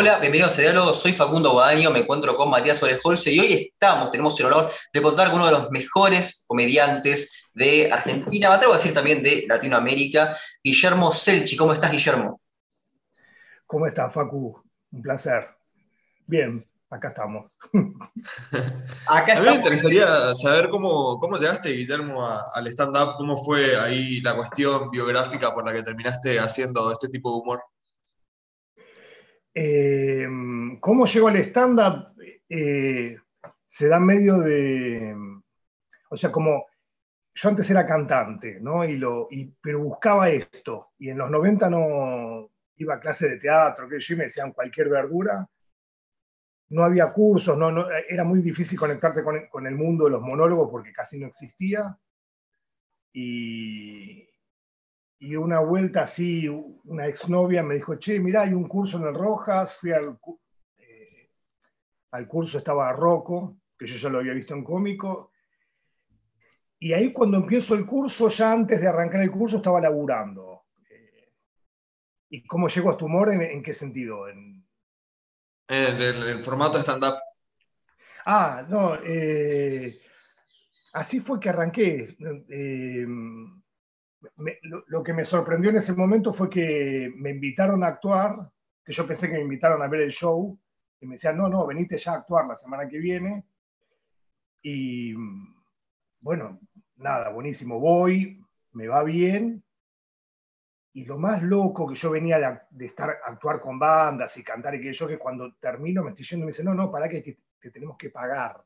[0.00, 4.12] Hola, bienvenidos a Diálogo, soy Facundo Guadaño, me encuentro con Matías Orejolce y hoy estamos,
[4.12, 8.74] tenemos el honor de contar con uno de los mejores comediantes de Argentina, me atrevo
[8.74, 11.56] a decir también de Latinoamérica, Guillermo Selchi.
[11.56, 12.40] ¿Cómo estás, Guillermo?
[13.66, 14.62] ¿Cómo estás, Facu?
[14.92, 15.48] Un placer.
[16.26, 17.58] Bien, acá estamos.
[19.08, 22.24] acá a mí me interesaría saber cómo, cómo llegaste, Guillermo,
[22.54, 27.32] al stand-up, cómo fue ahí la cuestión biográfica por la que terminaste haciendo este tipo
[27.32, 27.62] de humor.
[29.60, 30.28] Eh,
[30.78, 32.14] ¿Cómo llegó al stand-up?
[32.48, 33.16] Eh,
[33.66, 35.16] se da medio de.
[36.10, 36.66] O sea, como.
[37.34, 38.84] Yo antes era cantante, ¿no?
[38.84, 39.28] Y lo,
[39.60, 40.92] pero buscaba esto.
[40.98, 44.88] Y en los 90 no iba a clase de teatro, que yo me decían cualquier
[44.88, 45.48] verdura.
[46.70, 50.68] No había cursos, no, era muy difícil conectarte con, con el mundo de los monólogos
[50.70, 51.96] porque casi no existía.
[53.12, 54.27] Y,
[55.20, 59.14] y una vuelta así, una exnovia me dijo, che, mira hay un curso en el
[59.14, 60.18] Rojas, fui al,
[60.76, 61.30] eh,
[62.12, 65.32] al curso, estaba Rocco, que yo ya lo había visto en cómico,
[66.80, 70.66] y ahí cuando empiezo el curso, ya antes de arrancar el curso, estaba laburando.
[70.88, 71.32] Eh,
[72.30, 73.32] ¿Y cómo llegó a tu humor?
[73.32, 74.28] ¿En, qué sentido?
[74.28, 74.64] En...
[75.66, 77.16] el, formato stand-up.
[78.24, 80.00] Ah, no, eh,
[80.92, 82.16] así fue que arranqué
[84.86, 88.36] lo, que me sorprendió en ese momento fue que me invitaron a actuar,
[88.84, 90.58] que yo pensé que me invitaron a ver el show,
[91.00, 93.44] y me decían, no, no, venite ya a actuar la semana que viene.
[94.62, 95.14] Y
[96.20, 96.58] bueno,
[96.96, 99.62] nada, buenísimo, voy, me va bien.
[100.94, 104.80] Y lo más loco que yo venía de, estar actuar con bandas y cantar y
[104.80, 107.22] que yo que cuando termino me estoy yendo y me dice, no, no, para que,
[107.22, 108.64] que, que tenemos que pagar.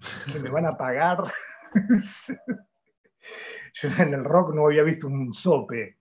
[0.32, 1.18] Que me van a pagar.
[3.74, 5.98] yo en el rock no había visto un sope.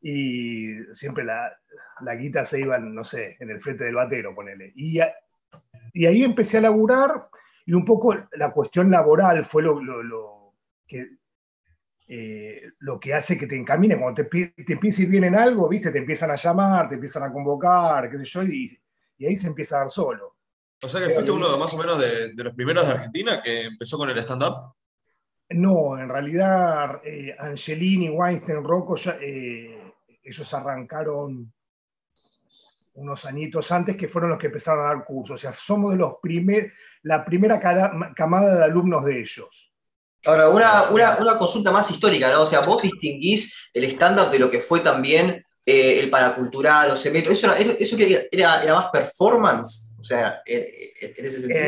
[0.00, 1.52] Y siempre la,
[2.00, 4.72] la guita se iba, no sé, en el frente del batero, ponele.
[4.74, 4.98] Y,
[5.92, 7.28] y ahí empecé a laburar
[7.64, 10.54] y un poco la cuestión laboral fue lo, lo,
[10.86, 11.18] que,
[12.08, 13.98] eh, lo que hace que te encamine.
[13.98, 15.90] Cuando te, te empieza a ir bien en algo, ¿viste?
[15.90, 18.78] Te empiezan a llamar, te empiezan a convocar, qué sé yo, y,
[19.18, 20.36] y ahí se empieza a dar solo.
[20.82, 23.62] O sea que fuiste uno más o menos de, de, los primeros de Argentina que
[23.62, 24.74] empezó con el stand-up.
[25.50, 29.92] No, en realidad eh, Angelini, Weinstein, Rocco, eh,
[30.22, 31.52] ellos arrancaron
[32.94, 35.34] unos añitos antes que fueron los que empezaron a dar cursos.
[35.34, 39.72] O sea, somos de los primer, la primera camada de alumnos de ellos.
[40.24, 42.42] Ahora, una, una, consulta más histórica, ¿no?
[42.42, 47.00] O sea, vos distinguís el estándar de lo que fue también eh, el paracultural, los
[47.00, 47.32] cementos.
[47.32, 47.96] ¿Eso, eso,
[48.32, 49.94] era, era, más performance?
[50.00, 50.64] O sea, en,
[51.00, 51.64] ese sentido.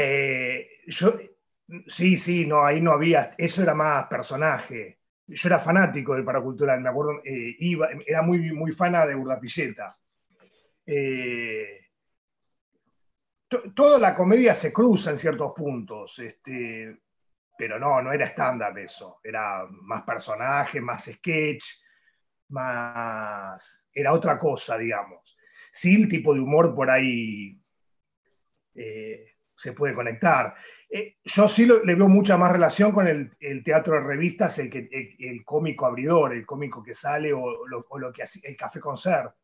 [0.88, 1.38] yo,
[1.87, 5.01] Sí, sí, no, ahí no había, eso era más personaje.
[5.27, 9.95] Yo era fanático del paracultural, me acuerdo, eh, iba, era muy, muy fana de Urdapilleta.
[10.87, 11.81] Eh,
[13.75, 17.01] toda la comedia se cruza en ciertos puntos, este,
[17.59, 21.65] pero no, no era estándar eso, era más personaje, más sketch,
[22.49, 25.37] más, era otra cosa, digamos.
[25.71, 27.61] Sí, el tipo de humor por ahí
[28.75, 30.55] eh, se puede conectar.
[30.91, 35.84] Eh, yo sí le veo mucha más relación con el, teatro de revistas, el, cómico
[35.84, 39.34] abridor, el cómico que sale o, lo, que hace el café concert.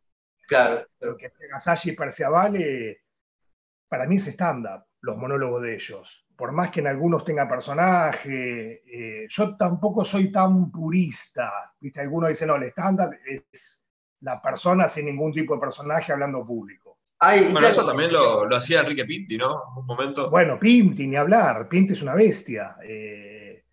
[0.46, 0.86] Claro.
[1.00, 3.02] Lo que hace y Perciavale,
[3.88, 6.26] para mí es stand-up, los monólogos de ellos.
[6.34, 11.74] Por más que en algunos tenga personaje, eh, yo tampoco soy tan purista.
[11.78, 12.00] ¿Viste?
[12.00, 13.84] Algunos dicen, no, el stand-up es
[14.20, 16.83] la persona sin ningún tipo de personaje hablando público
[17.20, 19.62] bueno, eso también lo, hacía Enrique Pinti, ¿no?
[19.76, 20.30] Un momento.
[20.30, 21.68] Bueno, Pinti, ni hablar.
[21.68, 22.76] Pinti es una bestia.
[22.82, 23.64] Eh,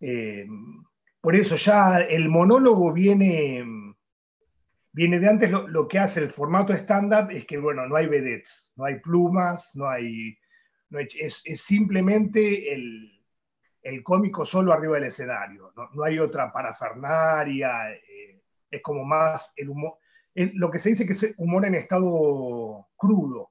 [0.00, 0.46] eh,
[1.20, 3.64] por eso ya el monólogo viene,
[4.92, 5.50] viene de antes.
[5.50, 9.74] Lo, que hace el formato stand-up es que, bueno, no hay vedettes, no hay plumas,
[9.76, 10.36] no hay.
[10.90, 13.16] es, simplemente el,
[14.02, 15.72] cómico solo arriba del escenario.
[15.94, 17.92] No, hay otra parafernaria.
[17.92, 19.99] Eh, es como más el humor
[20.34, 23.50] lo que se dice que es humor en estado crudo.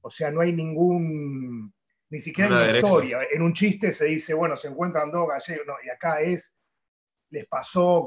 [0.00, 1.74] O sea, no hay ningún,
[2.10, 3.20] ni siquiera hay historia.
[3.32, 6.56] En un chiste se dice, bueno, se encuentran dos gallegos, no, y acá es,
[7.30, 8.06] les pasó,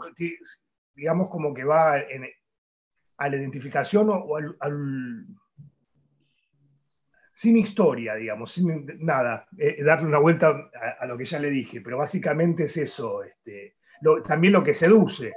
[0.95, 5.25] digamos como que va a la identificación o, al,
[7.33, 10.69] sin historia, digamos, sin nada, eh, darle una vuelta
[10.99, 13.77] a, lo que ya le dije, pero básicamente es eso, este,
[14.27, 15.31] también lo que seduce.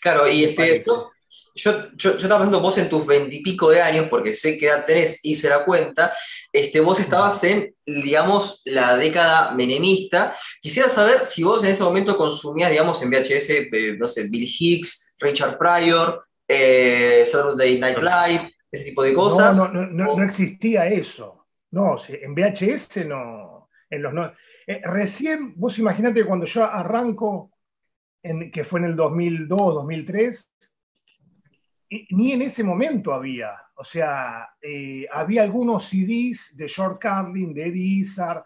[0.00, 1.10] Claro, y este, yo,
[1.54, 5.48] yo, estaba pensando vos en tus veintipico de años, porque sé qué edad tenés, hice
[5.48, 6.12] la cuenta,
[6.52, 10.34] este, vos estabas en, digamos, la década menemista.
[10.60, 14.48] Quisiera saber si vos en ese momento consumías, digamos, en VHS, eh, no sé, Bill
[14.48, 19.56] Hicks, Richard Pryor, eh, Saturday Night Live, ese tipo de cosas.
[19.56, 21.46] No, no, no, no existía eso.
[21.70, 23.68] No, en VHS no.
[23.90, 24.32] En los no
[24.66, 27.50] eh, recién, vos imaginate cuando yo arranco,
[28.22, 30.50] en, que fue en el 2002, 2003,
[32.10, 33.54] ni en ese momento había.
[33.76, 38.44] O sea, eh, había algunos CDs de George Carlin, de Eddie Izzard.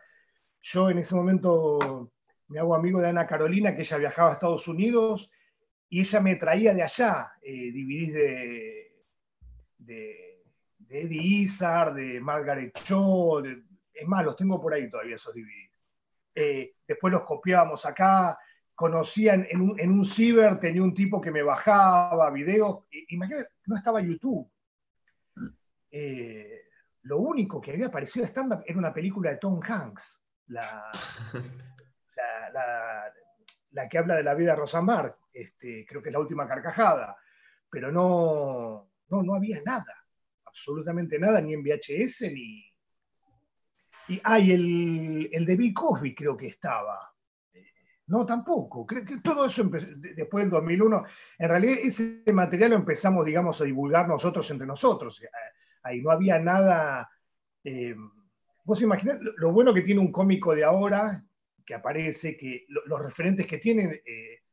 [0.61, 2.13] Yo en ese momento
[2.49, 5.31] me hago amigo de Ana Carolina, que ella viajaba a Estados Unidos,
[5.89, 9.05] y ella me traía de allá eh, DVDs de,
[9.79, 10.43] de,
[10.91, 13.43] Eddie Izzard, de Margaret Cho.
[13.45, 15.85] es más, los tengo por ahí todavía esos DVDs.
[16.35, 18.39] Eh, después los copiábamos acá,
[18.79, 23.75] conocían en un, en un, ciber, tenía un tipo que me bajaba videos, imagínate, no
[23.75, 24.49] estaba YouTube.
[25.91, 26.63] Eh,
[27.03, 30.93] lo único que había aparecido de stand-up era una película de Tom Hanks, la,
[33.73, 37.17] la, que habla de la vida de Rosamar, este, creo que es la última carcajada,
[37.69, 40.07] pero no, no, no había nada,
[40.45, 42.65] absolutamente nada, ni en VHS, ni,
[44.07, 47.13] y hay el, el, de Bill Cosby creo que estaba.
[48.09, 48.87] Eh, no, tampoco.
[48.87, 51.05] Creo que todo eso después del 2001.
[51.39, 55.23] En realidad ese material lo empezamos, digamos, a divulgar nosotros entre nosotros.
[55.23, 55.29] Eh,
[55.83, 57.11] ahí no había nada...
[57.65, 57.95] Eh,
[58.65, 61.25] vos imaginás lo bueno que tiene un cómico de ahora,
[61.65, 64.01] que aparece, que los referentes que tienen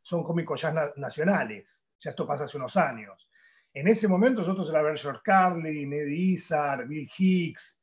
[0.02, 1.84] son cómicos ya nacionales.
[2.00, 3.30] Ya esto pasa hace unos años.
[3.74, 7.82] En ese momento nosotros era ver George Carlin, Eddie Izzard, Bill Hicks,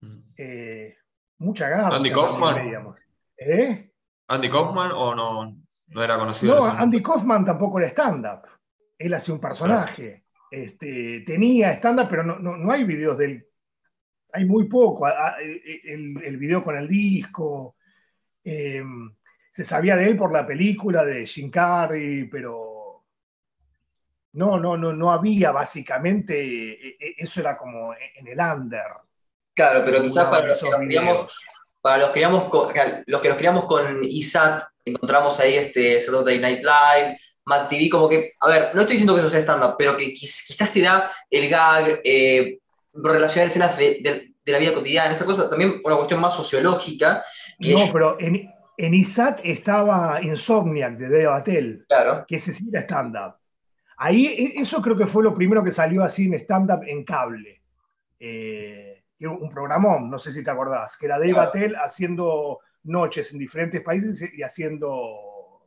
[0.00, 0.20] Mm.
[0.36, 0.96] Eh,
[1.38, 1.96] mucha gana.
[1.96, 2.96] Andy Kaufman.
[3.36, 3.87] ¿Eh?
[4.28, 5.56] ¿Andy Kaufman o no,
[5.88, 6.56] no era conocido?
[6.56, 8.42] No, Andy Kaufman tampoco era stand-up.
[8.98, 10.22] Él hacía un personaje.
[10.50, 13.46] Este, tenía stand-up, pero no, no, hay videos de él.
[14.32, 15.06] Hay muy poco.
[15.08, 17.76] El, el video con el disco.
[18.44, 18.82] Eh,
[19.50, 23.04] se sabía de él por la película de Jim Carrey, pero
[24.32, 28.86] no, no, no, no había básicamente, e, e, eso era como en el under.
[29.54, 30.62] Claro, pero quizás para nos
[31.80, 32.20] para los, que
[33.06, 38.08] los que nos criamos con ISAT, encontramos ahí este Saturday Night Live, Matt TV, como
[38.08, 41.10] que, a ver, no estoy diciendo que eso sea stand-up, pero que quizás te da
[41.30, 42.58] el gag, eh,
[42.92, 47.22] relacionar escenas de, la vida cotidiana, esa cosa, también una cuestión más sociológica.
[47.58, 52.24] no, pero en, en, ISAT estaba Insomniac de Dave Batel, claro.
[52.26, 53.34] que ese sí era stand-up.
[53.98, 57.60] Ahí, e, eso creo que fue lo primero que salió así en stand-up en cable.
[58.20, 58.87] Eh,
[59.26, 63.82] un programón, no sé si te acordás, que era Dave Batel haciendo noches en diferentes
[63.82, 65.62] países y haciendo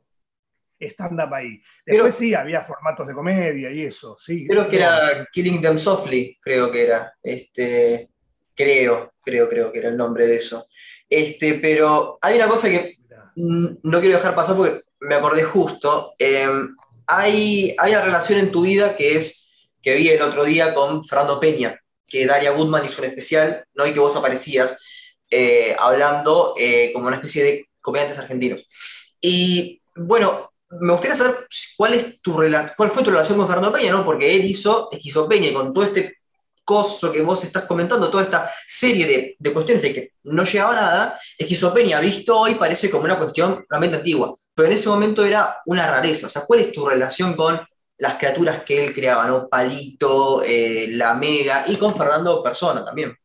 [0.80, 1.62] stand-up ahí.
[1.86, 4.48] Después sí, había formatos de comedia y eso, sí.
[4.48, 7.12] Creo que era Killing Them Softly, creo que era.
[7.22, 8.10] Este,
[8.56, 10.68] creo, creo, creo que era el nombre de eso.
[11.10, 12.98] Este, pero hay una cosa que
[13.36, 16.14] no quiero dejar pasar porque me acordé justo.
[16.18, 16.76] Em,
[17.08, 19.40] hay, hay una relación en tu vida que es
[19.82, 21.81] que vi el otro día con Fernando Peña
[22.12, 23.88] que Daria Goodman hizo un especial, ¿no?
[23.88, 24.78] Y que vos aparecías
[25.30, 28.66] eh, hablando eh, como una especie de comediantes argentinos.
[29.22, 31.48] Y bueno, me gustaría saber
[31.78, 34.04] cuál, es tu cuál fue tu relación con Fernando Peña, ¿no?
[34.04, 36.18] Porque él hizo Esquizopeña y con todo este
[36.64, 40.74] coso que vos estás comentando, toda esta serie de, de cuestiones de que no llegaba
[40.74, 45.26] a nada, Esquizopeña visto hoy parece como una cuestión realmente antigua, pero en ese momento
[45.26, 46.28] era una rareza.
[46.28, 47.60] O sea, ¿cuál es tu relación con
[48.02, 49.48] las criaturas que él creaba, ¿no?
[49.48, 53.16] Palito, eh, La Mega y con Fernando Persona también.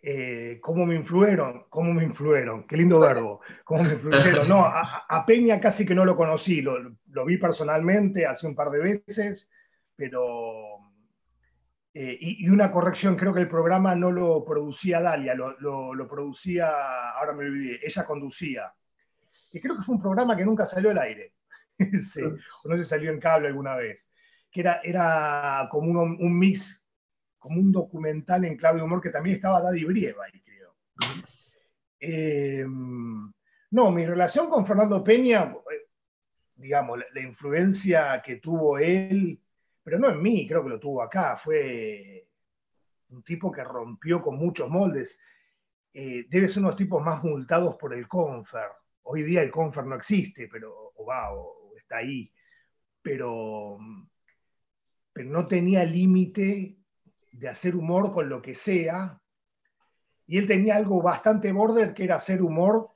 [0.00, 1.64] Eh, ¿Cómo me influyeron?
[1.68, 2.68] ¿Cómo me influyeron?
[2.68, 3.40] Qué lindo verbo.
[3.64, 4.48] ¿Cómo me influyeron?
[4.48, 6.94] No, a, Peña casi que no lo conocí, lo,
[7.26, 9.50] vi personalmente hace un par de veces,
[9.96, 10.78] pero...
[11.92, 16.70] Eh, y, una corrección, creo que el programa no lo producía Dalia, lo, lo producía,
[17.18, 18.72] ahora me olvidé, ella conducía.
[19.52, 21.33] Y creo que fue un programa que nunca salió al aire.
[22.00, 24.10] sí, o no se salió en cable alguna vez,
[24.50, 26.88] que era, era como un, mix,
[27.38, 30.74] como un documental en clave de humor que también estaba Daddy Brieva ahí, creo.
[32.00, 32.64] Eh,
[33.74, 35.88] no, mi relación con Fernando Peña, eh,
[36.54, 39.40] digamos, la, influencia que tuvo él,
[39.82, 42.28] pero no en mí, creo que lo tuvo acá, fue
[43.08, 45.20] un tipo que rompió con muchos moldes.
[45.92, 48.70] Eh, debe ser uno de los tipos más multados por el Confer.
[49.02, 51.32] Hoy día el Confer no existe, pero o va,
[51.84, 52.32] está ahí,
[53.02, 53.78] pero,
[55.12, 56.78] pero no tenía límite
[57.32, 59.20] de hacer humor con lo que sea.
[60.26, 62.90] Y él tenía algo bastante border que era hacer humor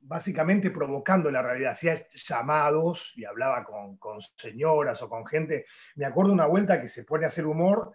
[0.00, 1.72] básicamente provocando la realidad.
[1.72, 5.66] Hacía llamados y hablaba con, con, señoras o con gente.
[5.96, 7.94] Me acuerdo una vuelta que se pone a hacer humor.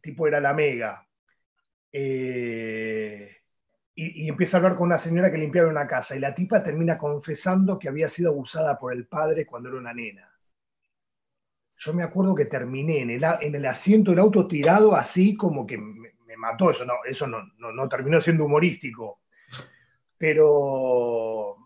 [0.00, 1.06] Tipo era la mega.
[1.92, 3.35] Eh,
[3.98, 6.98] y, empieza a hablar con una señora que limpiaba una casa y la tipa termina
[6.98, 10.30] confesando que había sido abusada por el padre cuando era una nena.
[11.78, 15.66] Yo me acuerdo que terminé en el, en el asiento del auto tirado así como
[15.66, 16.70] que me, mató.
[16.70, 19.20] Eso, no, eso no, no, terminó siendo humorístico.
[20.18, 21.56] Pero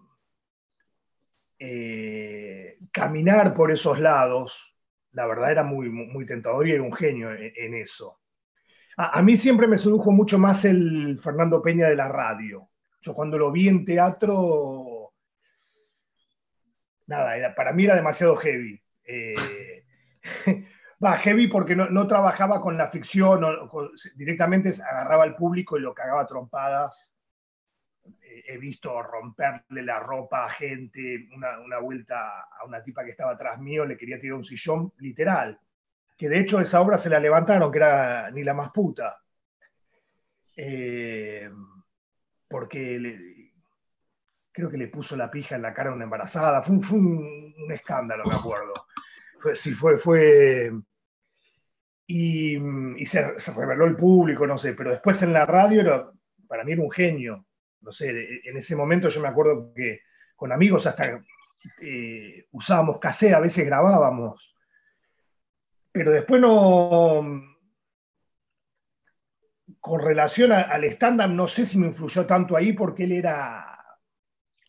[1.59, 4.77] eh, caminar por esos lados,
[5.13, 8.20] la verdad era muy, muy tentador y era un genio en eso.
[9.03, 12.69] A, mí siempre me sedujo mucho más el Fernando Peña de la radio.
[13.01, 15.15] Yo cuando lo vi en teatro,
[17.07, 18.79] nada, era, para mí era demasiado heavy.
[19.05, 19.85] Eh,
[21.03, 23.43] va, heavy porque no, trabajaba con la ficción,
[24.17, 27.17] directamente agarraba al público y lo cagaba trompadas.
[28.21, 33.33] he visto romperle la ropa a gente, una, una, vuelta a una tipa que estaba
[33.33, 35.59] atrás mío, le quería tirar un sillón, literal
[36.21, 39.23] que de hecho esa obra se la levantaron, que era Ni la más puta.
[40.55, 41.49] Eh,
[42.47, 43.51] porque
[44.53, 46.61] creo que le puso la pija en la cara a una embarazada.
[46.61, 48.75] Fue, un, escándalo, me acuerdo.
[49.55, 50.71] Sí, fue, fue.
[52.07, 56.13] Y, se, reveló el público, no sé, pero después en la radio
[56.47, 57.47] para mí era un genio.
[57.81, 58.11] No sé,
[58.45, 60.01] en ese momento yo me acuerdo que
[60.37, 61.19] con amigos hasta
[61.81, 64.51] eh, usábamos cassette, a veces grabábamos
[65.93, 67.47] pero después no.
[69.79, 73.67] Con relación al stand-up, no sé si me influyó tanto ahí porque él era.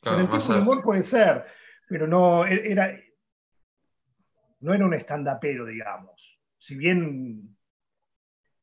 [0.01, 1.39] Claro, el humor puede ser,
[1.87, 2.97] pero no era.
[4.61, 6.39] No era un stand-upero, digamos.
[6.57, 7.57] Si bien.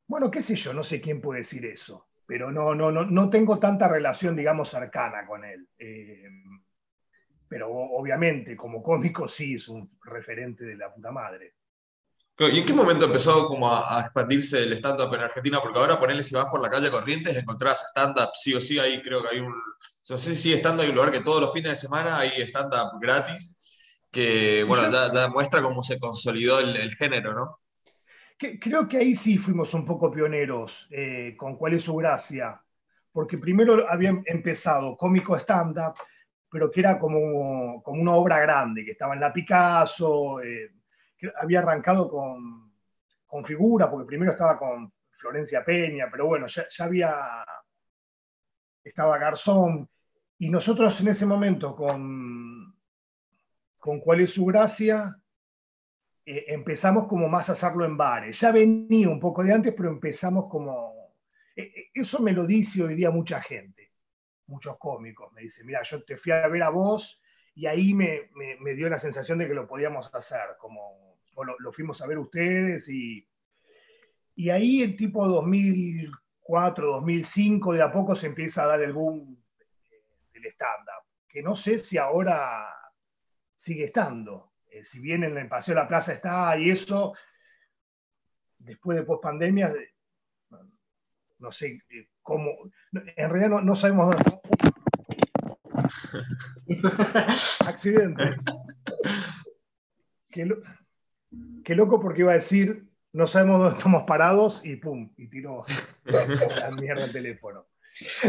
[0.07, 3.29] Bueno, qué sé yo, no sé quién puede decir eso, pero no, no, no, no
[3.29, 5.69] tengo tanta relación, digamos, cercana con él.
[5.79, 6.25] Eh,
[7.47, 11.58] pero obviamente, como cómico, sí es un referente de la puta madre.
[12.41, 15.59] ¿Y en qué momento empezó como a, expandirse el stand-up en Argentina?
[15.61, 19.03] Porque ahora ponerle si vas por la calle Corrientes encontrás stand-up sí o sí, ahí
[19.03, 19.53] creo que hay un...
[20.09, 22.31] No sé si sigue estando, hay un lugar que todos los fines de semana hay
[22.43, 23.59] stand-up gratis,
[24.11, 27.59] que bueno, ya, muestra cómo se consolidó el, género, ¿no?
[28.61, 32.63] creo que ahí sí fuimos un poco pioneros eh, con cuál es su gracia,
[33.11, 35.95] porque primero habían empezado cómico stand-up,
[36.49, 40.78] pero que era como, como una obra grande, que estaba en la Picasso, eh,
[41.41, 42.73] había arrancado con,
[43.27, 47.45] con figura, porque primero estaba con Florencia Peña, pero bueno, ya, había,
[48.83, 49.89] estaba Garzón,
[50.39, 52.75] y nosotros en ese momento con,
[53.79, 55.21] con cuál es su gracia,
[56.25, 58.41] eh, empezamos como más a hacerlo en bares.
[58.41, 61.15] Ya venía un poco de antes, pero empezamos como...
[61.57, 63.93] Eh, eh, eso me lo dice hoy día mucha gente,
[64.47, 65.33] muchos cómicos.
[65.33, 67.21] Me dicen, mira, yo te fui a ver a vos
[67.55, 71.08] y ahí me, me dio la sensación de que lo podíamos hacer, como
[71.45, 73.27] lo, fuimos a ver ustedes y,
[74.35, 79.37] y ahí en tipo 2004, 2005, de a poco se empieza a dar el boom
[80.33, 82.67] del stand-up, que no sé si ahora
[83.57, 84.53] sigue estando.
[84.71, 87.15] Eh, si bien en el Paseo de la Plaza está y eso,
[88.59, 89.73] después de post pandemia,
[91.39, 92.51] no sé eh, cómo,
[92.93, 94.41] en realidad no, no sabemos dónde.
[97.67, 98.25] Accidente.
[100.31, 100.47] Que
[101.69, 105.65] Qué loco porque iba a decir, no sabemos dónde estamos parados y pum, y tiró
[106.07, 107.67] la mierda el teléfono.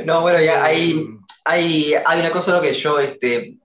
[0.04, 1.08] No, bueno, ya hay,
[1.46, 3.58] hay, hay una cosa lo que yo este,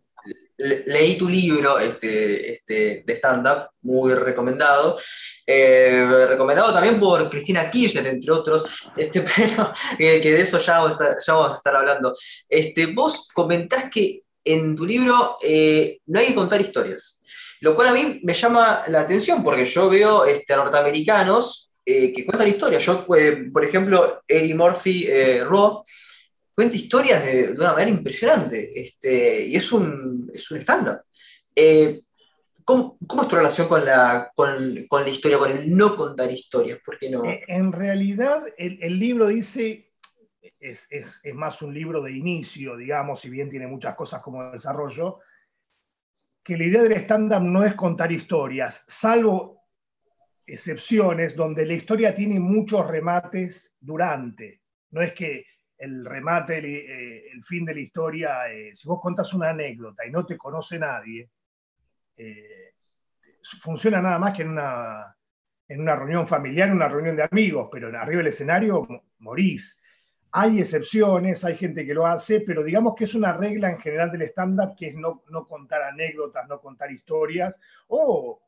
[0.58, 4.96] leí tu libro este, este, de stand-up, muy recomendado.
[5.44, 10.90] Eh, recomendado también por Cristina Kirchner, entre otros, este, pero que, de eso ya vamos,
[10.90, 12.12] a estar, ya vamos a estar hablando.
[12.48, 17.23] Este, vos comentás que en tu libro eh, no hay que contar historias.
[17.64, 22.26] Lo cual a mí me llama la atención porque yo veo este, norteamericanos eh, que
[22.26, 22.84] cuentan historias.
[22.84, 25.42] Yo, eh, por ejemplo, Eddie Murphy eh,
[26.54, 31.00] cuenta historias de, una manera impresionante este, y es un, es un estándar.
[32.66, 36.80] ¿cómo, es tu relación con la, con, la, historia, con el no contar historias?
[36.84, 37.22] ¿Por no?
[37.24, 39.90] En realidad, el, libro dice
[40.60, 44.50] es, es, es, más un libro de inicio, digamos, si bien tiene muchas cosas como
[44.50, 45.20] desarrollo,
[46.44, 49.64] que la idea del stand-up no es contar historias, salvo
[50.46, 54.60] excepciones donde la historia tiene muchos remates durante.
[54.90, 55.46] No es que
[55.78, 60.10] el remate, el, eh, fin de la historia, eh, si vos contas una anécdota y
[60.10, 61.30] no te conoce nadie,
[62.16, 62.74] eh,
[63.60, 65.16] funciona nada más que en una,
[65.66, 68.86] en una reunión familiar, en una reunión de amigos, pero arriba del escenario
[69.18, 69.80] morís.
[70.36, 74.10] Hay excepciones, hay gente que lo hace, pero digamos que es una regla en general
[74.10, 78.42] del stand-up que es no, contar anécdotas, no contar historias o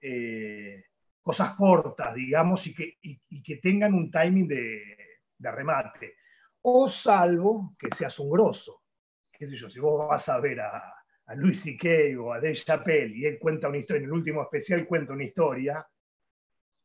[0.00, 0.86] eh,
[1.22, 2.98] cosas cortas, digamos, y que,
[3.44, 4.82] que tengan un timing de,
[5.38, 6.16] remate.
[6.62, 8.82] O salvo que seas un grosso.
[9.30, 10.94] Qué sé yo, si vos vas a ver a,
[11.26, 12.20] a Luis C.K.
[12.20, 15.24] o a Dave Chappelle y él cuenta una historia, en el último especial cuenta una
[15.24, 15.86] historia,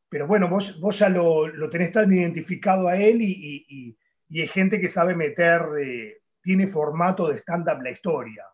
[0.08, 3.98] pero bueno, vos, vos ya lo, lo, tenés tan identificado a él y, y,
[4.28, 8.44] y hay gente que sabe meter, eh, tiene formato de stand-up la historia.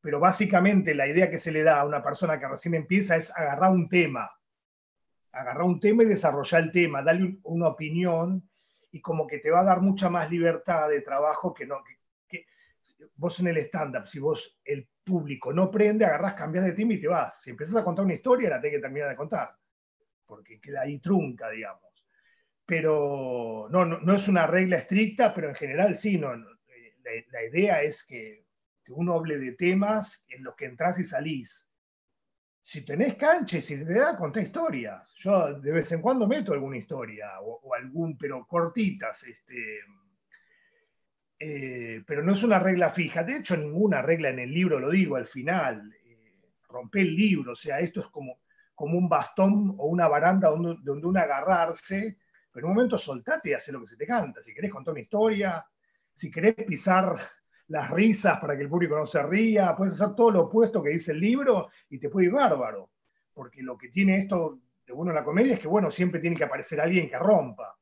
[0.00, 3.30] Pero básicamente la idea que se le da a una persona que recién empieza es
[3.36, 4.30] agarrar un tema,
[5.32, 8.48] agarrar un tema y desarrollar el tema, darle una opinión
[8.90, 11.82] y como que te va a dar mucha más libertad de trabajo que no.
[11.84, 12.46] Que,
[13.16, 17.00] vos en el stand-up, si vos el público no prende, agarrás, cambias de tema y
[17.00, 17.42] te vas.
[17.42, 19.54] Si empezás a contar una historia, la tenés que terminar de contar,
[20.24, 21.89] porque queda ahí trunca, digamos.
[22.70, 26.46] Pero no, no, no es una regla estricta, pero en general sí, no, la,
[27.32, 28.46] la idea es que,
[28.84, 31.68] que, uno hable de temas en los que entras y salís
[32.62, 35.12] si tenés cancha y si te da, contá historias.
[35.16, 39.24] Yo de vez en cuando meto alguna historia, o, o algún, pero cortitas.
[39.24, 39.80] Este,
[41.40, 43.24] eh, pero no es una regla fija.
[43.24, 45.92] De hecho, ninguna regla en el libro, lo digo al final.
[46.04, 46.44] Eh,
[46.92, 48.38] el libro, o sea, esto es como,
[48.72, 52.18] como un bastón o una baranda donde, donde uno agarrarse,
[52.52, 54.42] pero en un momento soltate y hace lo que se te canta.
[54.42, 55.64] Si querés contar una historia,
[56.12, 57.16] si querés pisar
[57.68, 60.90] las risas para que el público no se ría, puedes hacer todo lo opuesto que
[60.90, 62.90] dice el libro y te puede ir bárbaro.
[63.32, 66.36] Porque lo que tiene esto de bueno en la comedia es que, bueno, siempre tiene
[66.36, 67.76] que aparecer alguien que rompa.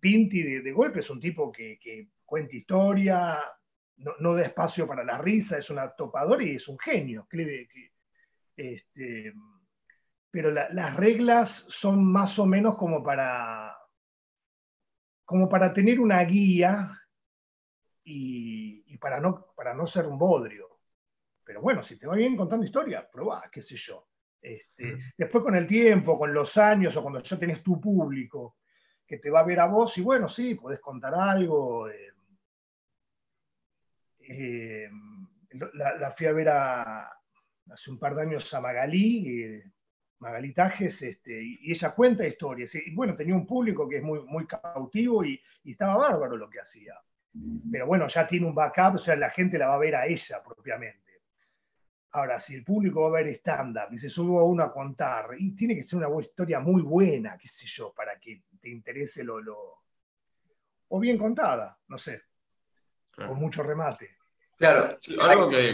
[0.00, 3.38] Pinti de, de golpe es un tipo que, que cuenta historia,
[3.98, 7.28] no, no, da espacio para la risa, es un topador y es un genio.
[8.56, 9.34] Este,
[10.30, 13.76] pero la, las reglas son más o menos como para,
[15.30, 16.90] como para tener una guía
[18.02, 20.80] y, y, para, no, para no ser un bodrio.
[21.44, 24.08] Pero bueno, si te va bien contando historia, probá, qué sé yo.
[24.42, 24.98] Este.
[25.16, 28.56] Después con el tiempo, con los años o cuando ya tenés tu público
[29.06, 31.88] que te va a ver a vos y bueno, sí, podés contar algo.
[31.88, 32.12] Eh,
[34.30, 34.90] eh,
[35.74, 37.08] la, la, fui a ver a,
[37.70, 39.72] hace un par de años a Magalí, eh,
[40.20, 42.74] Magalí Tajes, este, y, y, ella cuenta historias.
[42.74, 46.48] Y bueno, tenía un público que es muy, muy cautivo y, y estaba bárbaro lo
[46.48, 46.94] que hacía
[47.70, 50.06] pero bueno, ya tiene un backup, o sea, la gente la va a ver a
[50.06, 50.98] ella propiamente.
[52.12, 55.30] Ahora, si el público va a ver stand-up y se sube a uno a contar,
[55.38, 59.22] y tiene que ser una historia muy buena, qué sé yo, para que te interese
[59.22, 59.40] lo.
[59.40, 59.84] lo...
[60.88, 62.22] o bien contada, no sé,
[63.12, 63.30] claro.
[63.30, 64.08] con mucho remate.
[64.60, 65.72] Claro, algo que,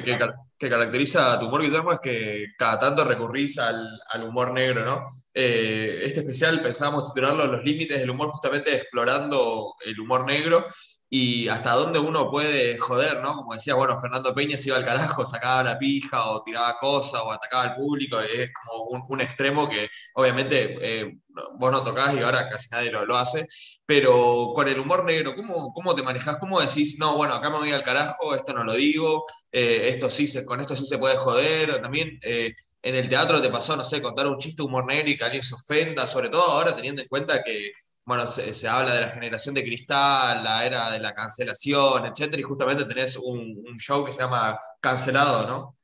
[0.58, 4.84] que, caracteriza a tu humor, Guillermo, es que cada tanto recurrís al, al humor negro,
[4.84, 5.02] ¿no?
[5.34, 10.64] Eh, este especial pensábamos titularlo Los límites del humor, justamente explorando el humor negro
[11.10, 13.34] y hasta dónde uno puede joder, ¿no?
[13.34, 17.22] Como decía, bueno, Fernando Peña se iba al carajo, sacaba la pija o tiraba cosas
[17.24, 21.18] o atacaba al público, es como un, un extremo que obviamente eh,
[21.58, 23.46] vos no tocás y ahora casi nadie lo, lo, hace,
[23.86, 26.36] pero con el humor negro, ¿cómo, cómo te manejás?
[26.38, 30.10] ¿Cómo decís, no, bueno, acá me voy al carajo, esto no lo digo, eh, esto
[30.10, 33.76] sí se, con esto sí se puede joder, también eh, en el teatro te pasó,
[33.76, 36.74] no sé, contar un chiste humor negro y que alguien se ofenda, sobre todo ahora
[36.74, 37.70] teniendo en cuenta que
[38.06, 42.44] bueno, se, habla de la generación de cristal, la era de la cancelación, etcétera, y
[42.44, 45.76] justamente tenés un, show que se llama Cancelado, ¿no?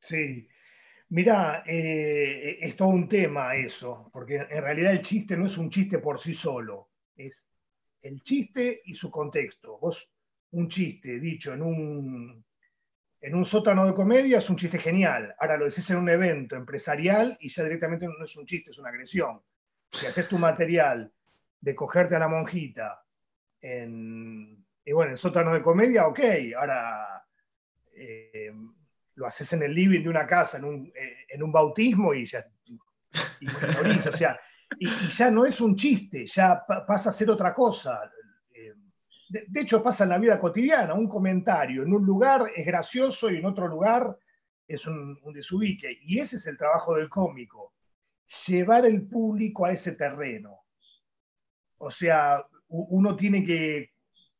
[0.00, 0.48] Sí.
[1.10, 5.70] Mira, eh, es todo un tema eso, porque en realidad el chiste no es un
[5.70, 7.50] chiste por sí solo, es
[8.02, 9.78] el chiste y su contexto.
[9.78, 10.12] Vos,
[10.52, 12.44] un chiste dicho en un,
[13.20, 15.34] en un sótano de comedia es un chiste genial.
[15.38, 18.78] Ahora lo decís en un evento empresarial y ya directamente no es un chiste, es
[18.78, 19.40] una agresión.
[19.90, 21.12] Si haces tu material
[21.60, 23.02] de cogerte a la monjita
[23.60, 26.20] en, y bueno, en sótano de comedia, ok,
[26.58, 27.24] ahora
[27.96, 28.52] eh,
[29.14, 32.26] lo haces en el living de una casa, en un, eh, en un bautismo y
[32.26, 32.44] ya,
[34.78, 38.10] y, ya no es un chiste, ya pa pasa a ser otra cosa.
[38.52, 38.72] Eh,
[39.28, 43.30] de, de, hecho, pasa en la vida cotidiana, un comentario en un lugar es gracioso
[43.30, 44.16] y en otro lugar
[44.66, 45.98] es un, un desubique.
[46.02, 47.74] Y ese es el trabajo del cómico,
[48.46, 50.64] llevar el público a ese terreno
[51.78, 53.92] o sea, uno tiene que,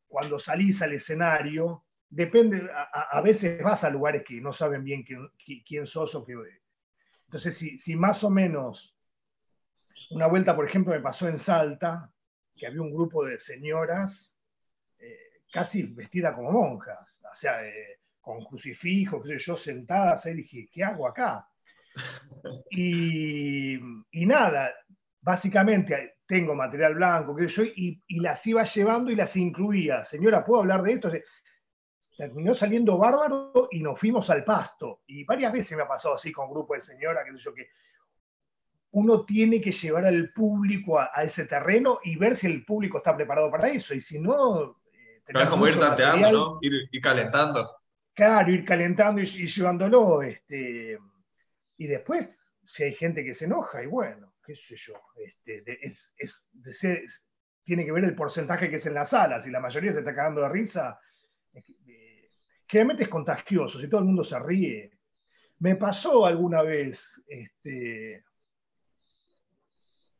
[0.08, 5.02] cuando salís al escenario, depende, a, a veces vas a lugares que no saben bien
[5.02, 5.28] quién,
[5.66, 6.34] quién sos o qué.
[7.26, 8.96] Entonces, si, si, más o menos,
[10.10, 12.10] una vuelta, por ejemplo, me pasó en Salta,
[12.54, 14.38] que había un grupo de señoras
[14.98, 20.34] eh, casi vestidas como monjas, o sea, eh, con crucifijo, qué sé yo, sentadas, ahí
[20.34, 21.48] dije, ¿qué hago acá?
[22.70, 23.76] Y,
[24.10, 24.70] y nada,
[25.20, 30.04] básicamente tengo material blanco, que yo, y, y, las iba llevando y las incluía.
[30.04, 31.10] Señora, ¿puedo hablar de esto?
[32.16, 35.02] Terminó saliendo bárbaro y nos fuimos al pasto.
[35.06, 37.68] Y varias veces me ha pasado así con grupo de señora, que yo, que
[38.94, 42.98] uno tiene que llevar al público a, a, ese terreno y ver si el público
[42.98, 43.94] está preparado para eso.
[43.94, 44.76] Y si no,
[45.26, 46.58] es como ir tanteando, ¿no?
[46.60, 47.68] Ir, calentando.
[48.12, 50.22] Claro, ir calentando y, llevándolo.
[50.22, 50.98] Este,
[51.76, 56.16] y después, si hay gente que se enoja, y bueno, qué sé yo, este, es,
[57.62, 59.40] tiene que ver el porcentaje que es en la sala.
[59.40, 61.00] Si la mayoría se está cagando de risa,
[62.66, 63.78] generalmente es contagioso.
[63.78, 64.90] Si todo el mundo se ríe.
[65.60, 68.24] Me pasó alguna vez, este,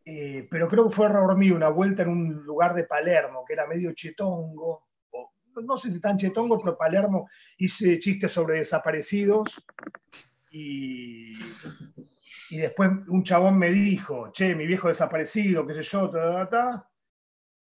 [0.04, 3.54] eh, pero creo que fue error mío, una vuelta en un lugar de Palermo, que
[3.54, 4.88] era medio chetongo,
[5.62, 9.64] no sé si tan chetongo, pero Palermo hice chistes sobre desaparecidos
[10.50, 11.38] y,
[12.50, 16.90] y después un chabón me dijo, che, mi viejo desaparecido, qué sé yo, ta, ta,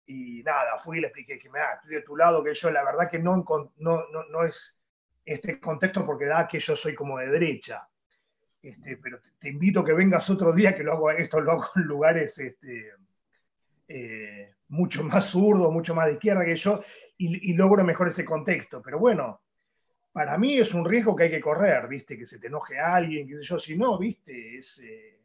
[0.07, 2.71] y nada, fui y le expliqué que me da, estoy de tu lado, que yo
[2.71, 3.45] la verdad que no,
[3.79, 4.81] no, no, no es
[5.25, 7.89] este contexto porque da que yo soy como de derecha.
[8.65, 11.67] Este, pero te invito a que vengas otro día, que lo hago, esto lo hago
[11.77, 12.93] en lugares este,
[13.87, 16.83] eh, mucho más zurdos, mucho más de izquierda que yo,
[17.19, 18.81] y, logro mejor ese contexto.
[18.83, 19.43] Pero bueno,
[20.13, 22.17] para mí es un riesgo que hay que correr, ¿viste?
[22.17, 24.57] Que se te enoje a alguien, que yo, si no, ¿viste?
[24.57, 25.21] Es eh,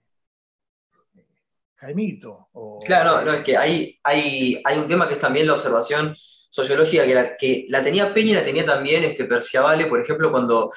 [1.75, 2.49] Jaimito.
[2.85, 7.05] claro, no, es que hay, hay, hay un tema que es también la observación sociológica
[7.05, 10.69] que la, que la tenía Peña y la tenía también este Perciavale, por ejemplo, cuando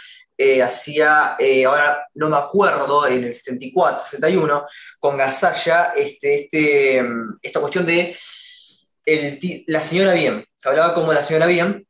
[0.43, 4.67] eh, hacía, eh, ahora no me acuerdo, en el 74, 71,
[4.99, 8.17] con Gasalla, este, este, mm, esta cuestión de
[9.67, 11.87] la señora bien, que hablaba como la señora bien,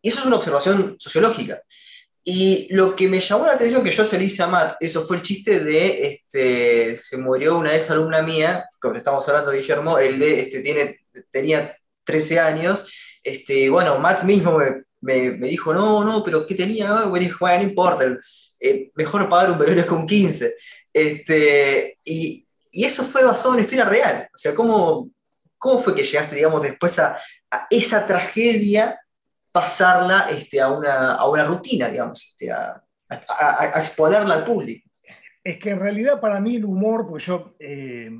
[0.00, 1.60] y eso es una observación sociológica.
[2.22, 5.04] Y lo que me llamó la atención, que yo se lo hice a Matt, eso
[5.04, 9.98] fue el chiste de, este, se murió una ex alumna mía, como estamos hablando Guillermo,
[9.98, 11.00] él de, este, tiene,
[11.32, 12.86] tenía 13 años,
[13.28, 14.58] este, bueno, Matt mismo
[15.00, 17.04] me, dijo, no, no, pero ¿qué tenía?
[17.04, 18.04] Bueno, no importa,
[18.60, 20.54] eh, mejor pagar un velorio con 15.
[20.92, 24.28] Este, y, eso fue basado en historia real.
[24.32, 25.10] O sea, ¿cómo,
[25.56, 27.18] cómo fue que llegaste, digamos, después a,
[27.70, 29.00] esa tragedia,
[29.52, 32.82] pasarla este, a, una, rutina, digamos, este, a,
[33.76, 34.88] exponerla al público?
[35.42, 38.10] Es que en realidad para mí el humor, pues yo, eh,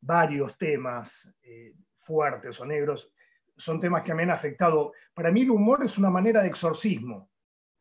[0.00, 3.10] varios temas eh, fuertes o negros,
[3.60, 4.92] son temas que me han afectado.
[5.14, 7.30] Para mí el humor es una manera de exorcismo,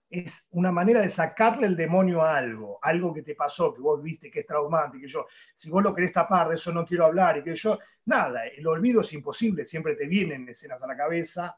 [0.10, 4.02] es una manera de sacarle el demonio a algo, algo que te pasó, que vos
[4.02, 7.06] viste que es traumático, que yo, si vos lo querés tapar, de eso no quiero
[7.06, 10.98] hablar, y que yo, nada, el olvido es imposible, siempre te vienen escenas a la
[10.98, 11.58] cabeza,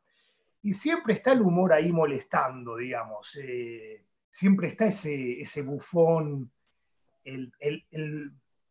[0.64, 6.52] y siempre está el humor ahí molestando, digamos, eh, siempre está ese, ese bufón,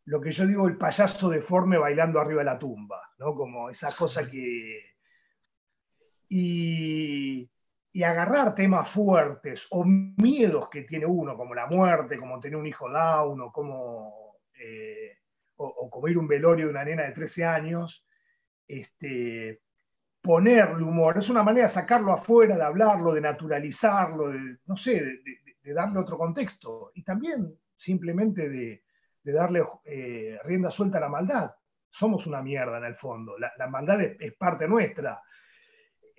[0.04, 3.34] lo que yo digo, el payaso deforme bailando arriba de la tumba, ¿no?
[3.34, 4.90] Como esa cosa que
[6.30, 7.50] y,
[8.04, 12.88] agarrar temas fuertes o miedos que tiene uno, como la muerte, como tener un hijo
[12.88, 15.18] down, o como, eh,
[15.56, 18.06] o, como ir un velorio de una nena de 13 años,
[18.66, 19.60] este,
[20.22, 25.02] ponerle humor, es una manera de sacarlo afuera, de hablarlo, de naturalizarlo, de, no sé,
[25.02, 26.92] de, darle otro contexto.
[26.94, 28.84] Y también simplemente de,
[29.24, 31.50] darle eh, rienda suelta a la maldad.
[31.90, 35.20] Somos una mierda en el fondo, la, maldad es parte nuestra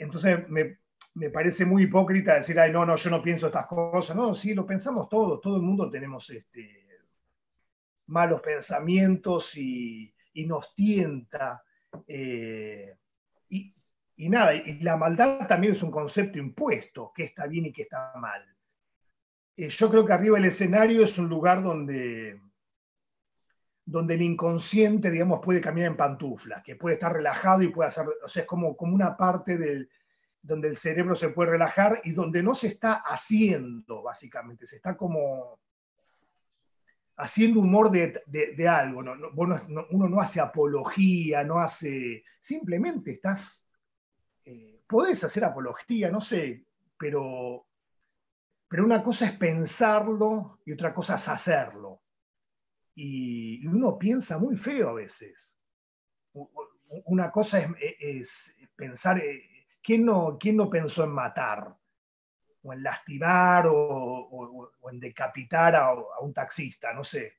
[0.02, 4.16] entonces me, parece muy hipócrita decir, ay, no, no, yo no pienso estas cosas.
[4.16, 7.00] No, sí, lo pensamos todos, todo el mundo tenemos este,
[8.08, 10.14] malos pensamientos y,
[10.48, 11.64] nos tienta.
[12.08, 12.96] Eh,
[13.50, 17.84] y, nada, y la maldad también es un concepto impuesto, que está bien y que
[17.84, 18.44] está mal.
[19.56, 22.40] Eh, yo creo que arriba del escenario es un lugar donde,
[23.92, 28.06] donde el inconsciente, digamos, puede caminar en pantuflas, que puede estar relajado y puede hacer,
[28.24, 29.90] o sea, es como, como una parte del,
[30.42, 34.96] donde el cerebro se puede relajar y donde no se está haciendo, básicamente, se está
[34.96, 35.60] como
[37.18, 39.14] haciendo humor de, algo, ¿no?
[39.36, 43.68] uno no hace apología, no hace, simplemente estás,
[44.46, 46.66] eh, podés hacer apología, no sé,
[46.98, 47.68] pero,
[48.70, 52.02] pero una cosa es pensarlo y otra cosa es hacerlo
[52.96, 55.56] y, uno piensa muy feo a veces.
[57.06, 57.60] Una cosa
[58.00, 61.76] es, pensar, eh, ¿quién no, ¿quién no pensó en matar?
[62.64, 67.38] O en lastimar o, en decapitar a, un taxista, no sé.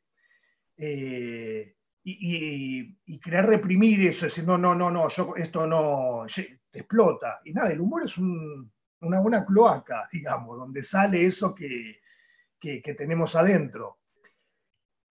[0.76, 6.26] Eh, y, querer reprimir eso, decir, no, no, no, no, yo, esto no,
[6.70, 7.40] te explota.
[7.44, 12.00] Y nada, el humor es una buena cloaca, digamos, donde sale eso que,
[12.58, 14.01] que tenemos adentro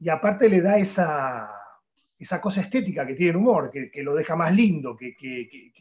[0.02, 1.48] y aparte le da esa,
[2.18, 5.16] esa cosa estética que tiene el humor, que, lo deja más lindo, que,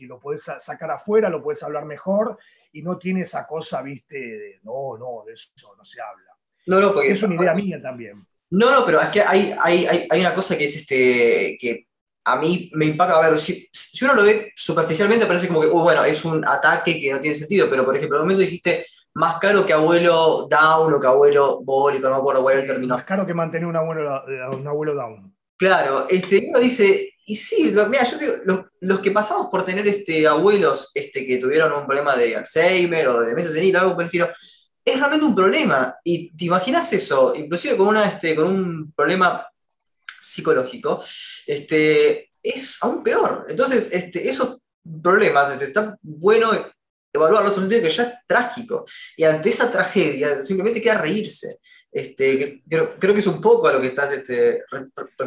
[0.00, 2.38] lo puedes sacar afuera, lo puedes hablar mejor
[2.72, 6.37] y no tiene esa cosa, viste, de no, no, de eso no se habla.
[6.66, 8.26] No, no, porque es una idea mía también.
[8.50, 11.87] No, no, pero es que hay, hay, hay, una cosa que es este, que
[12.24, 15.68] a mí me impacta, a ver, si, si uno lo ve superficialmente parece como que,
[15.68, 18.42] uh, bueno, es un ataque que no tiene sentido, pero por ejemplo, en el momento
[18.42, 22.62] dijiste más caro que abuelo down o que abuelo bólico, no me acuerdo cuál era
[22.62, 22.94] el término.
[22.94, 25.34] Más caro que mantener un abuelo, un abuelo down.
[25.56, 28.32] Claro, este, uno dice, y sí, mira, yo digo,
[28.80, 33.20] los, que pasamos por tener este, abuelos este, que tuvieron un problema de Alzheimer o
[33.20, 34.30] de meses senil, algo por el estilo,
[34.84, 35.94] es realmente un problema.
[36.02, 39.46] Y te imaginas eso, inclusive con, una, este, con un problema
[40.20, 41.02] psicológico,
[41.46, 43.46] este, es aún peor.
[43.48, 44.58] Entonces, este, esos
[45.02, 46.52] problemas, este, está bueno
[47.12, 48.84] evaluarlos en un sentido que ya es trágico.
[49.16, 51.58] Y ante esa tragedia, simplemente queda reírse.
[51.90, 54.62] Este, creo, creo, que es un poco a lo que estás este,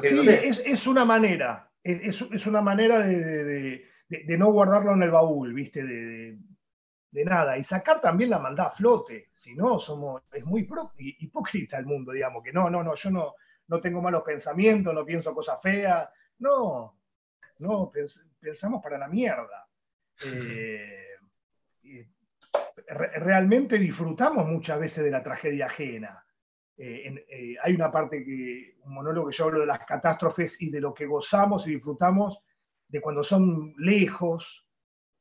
[0.02, 5.04] sí, es, es, una manera, es, es una manera de, de, de, no guardarlo en
[5.04, 5.84] el baúl, ¿viste?
[5.84, 6.38] De,
[7.26, 7.58] nada.
[7.58, 9.30] Y sacar también la maldad a flote.
[9.36, 10.68] Si no, somos, es muy
[10.98, 13.36] hipócrita el mundo, digamos, que no, no, no, yo no,
[13.68, 16.08] no tengo malos pensamientos, no pienso cosas feas.
[16.40, 16.98] No,
[17.60, 17.92] no,
[18.40, 19.68] pensamos para la mierda.
[20.26, 21.13] Eh,
[22.88, 26.26] realmente disfrutamos muchas veces de la tragedia ajena.
[26.76, 30.70] Eh, eh, hay una parte que, un monólogo que yo hablo de las catástrofes y
[30.70, 32.44] de lo que gozamos y disfrutamos
[32.88, 34.68] de cuando son lejos,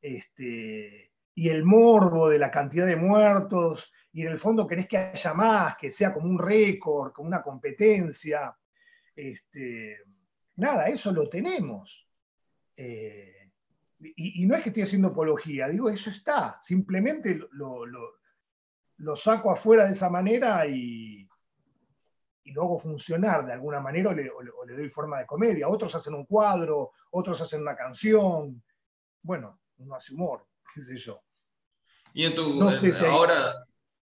[0.01, 4.99] este, y el morbo de la cantidad de muertos, y en el fondo querés que
[4.99, 8.55] haya más, que sea como un récord, como una competencia.
[9.15, 9.99] Este,
[10.57, 12.07] nada, eso lo tenemos.
[12.77, 13.42] Eh,
[14.17, 19.87] y, no es que esté haciendo apología, digo, eso está, simplemente lo, lo, saco afuera
[19.87, 21.29] de esa manera y,
[22.45, 25.69] y, lo hago funcionar de alguna manera o le, le, doy forma de comedia.
[25.69, 28.63] Otros hacen un cuadro, otros hacen una canción.
[29.23, 31.23] Bueno, uno hace humor, qué sé yo.
[32.15, 32.63] Y en tu,
[33.11, 33.37] ahora,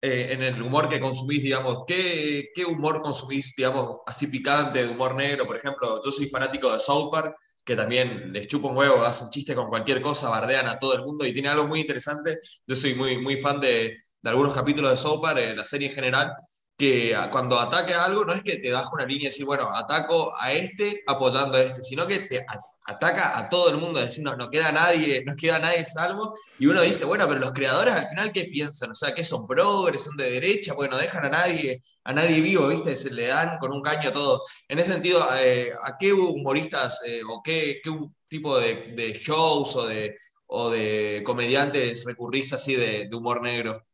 [0.03, 4.91] eh, en el humor que consumís, digamos, ¿qué, ¿qué, humor consumís, digamos, así picante, de
[4.91, 5.47] humor negro?
[5.47, 7.35] Por ejemplo, yo soy fanático de South Park
[7.67, 11.03] que también les chupa un huevo, hacen chiste con cualquier cosa, bardean a todo el
[11.03, 12.39] mundo y tiene algo muy interesante.
[12.65, 16.33] Yo soy muy, muy fan de, algunos capítulos de Sopar, en la serie en general,
[16.79, 19.69] que cuando ataque a algo no es que te baja una línea y decir, bueno,
[19.75, 22.47] ataco a este apoyando a este, sino que te
[22.87, 26.81] ataca a todo el mundo, diciendo, no queda nadie, no queda nadie salvo, y uno
[26.83, 28.93] dice, bueno, pero los creadores al final, ¿qué piensan?
[28.93, 30.75] O sea, ¿qué son progres, son de derecha?
[30.75, 32.97] Porque no dejan a nadie, a nadie vivo, ¿viste?
[32.97, 34.41] Se le dan con un caño a todo.
[34.69, 37.81] En ese sentido, eh, ¿a qué humoristas eh, o qué,
[38.29, 43.85] tipo de, shows o de, o de comediantes recurrís así de, humor negro?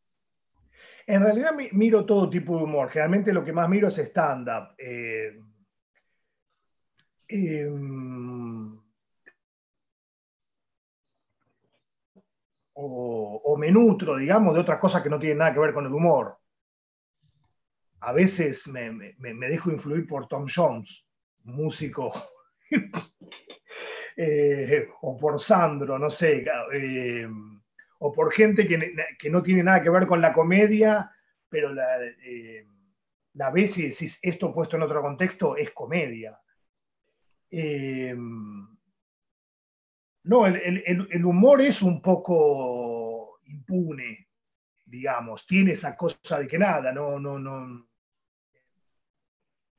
[1.07, 2.91] En realidad miro todo tipo de humor.
[2.91, 4.75] Generalmente lo que más miro es stand-up.
[4.79, 5.33] Eh,
[12.75, 15.87] em, o, me nutro, digamos, de otras cosas que no tienen nada que ver con
[15.87, 16.39] el humor.
[18.01, 19.15] A veces me,
[19.49, 21.05] dejo influir por Tom Jones,
[21.45, 22.13] músico,
[24.17, 27.29] eh, o por Sandro, no sé, eh,
[27.99, 31.13] o por gente que, no tiene nada que ver con la comedia,
[31.49, 32.67] pero la, eh,
[33.35, 36.39] la ves y decís, esto puesto en otro contexto es comedia.
[40.25, 44.29] No, el, humor es un poco impune,
[44.87, 47.89] digamos, tiene esa cosa de que nada, no, no, no,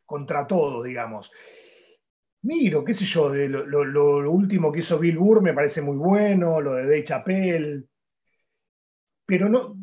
[0.06, 1.32] contra todo, digamos.
[2.42, 6.60] Miro, qué sé yo, de lo, último que hizo Bill Burr me parece muy bueno,
[6.60, 7.86] lo de Dave Chappelle,
[9.26, 9.78] pero no,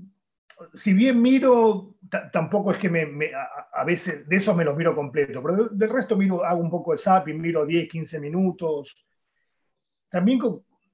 [0.74, 1.96] si bien miro,
[2.32, 3.30] tampoco es que me,
[3.72, 6.92] a, veces, de esos me los miro completo, pero del resto miro, hago un poco
[6.92, 8.96] de zapping, miro 10, 15 minutos,
[10.10, 10.40] también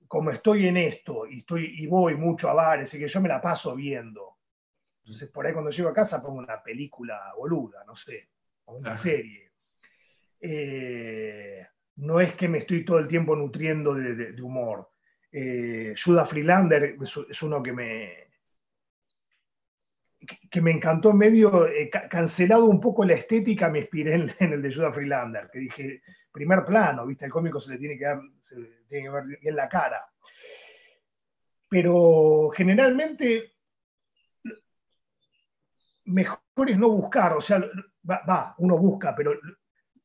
[0.07, 3.29] como estoy en esto y, estoy, y voy mucho a bares y que yo me
[3.29, 4.37] la paso viendo.
[4.99, 8.29] Entonces, por ahí cuando llego a casa pongo una película boluda, no sé,
[8.67, 9.53] o una serie.
[10.41, 14.91] Eh, no es que me estoy todo el tiempo nutriendo de, humor.
[15.33, 18.13] Eh, Judah Freelander es, uno que me,
[20.51, 24.63] que me encantó medio, eh, cancelado un poco la estética, me inspiré en, en, el
[24.63, 26.03] de Judah Freelander, que dije,
[26.37, 27.25] primer plano, ¿viste?
[27.25, 30.07] El cómico se le tiene que, dar, se tiene que ver bien la cara.
[31.67, 33.55] Pero generalmente
[36.05, 37.59] mejor es no buscar, o sea,
[38.09, 39.33] va, uno busca, pero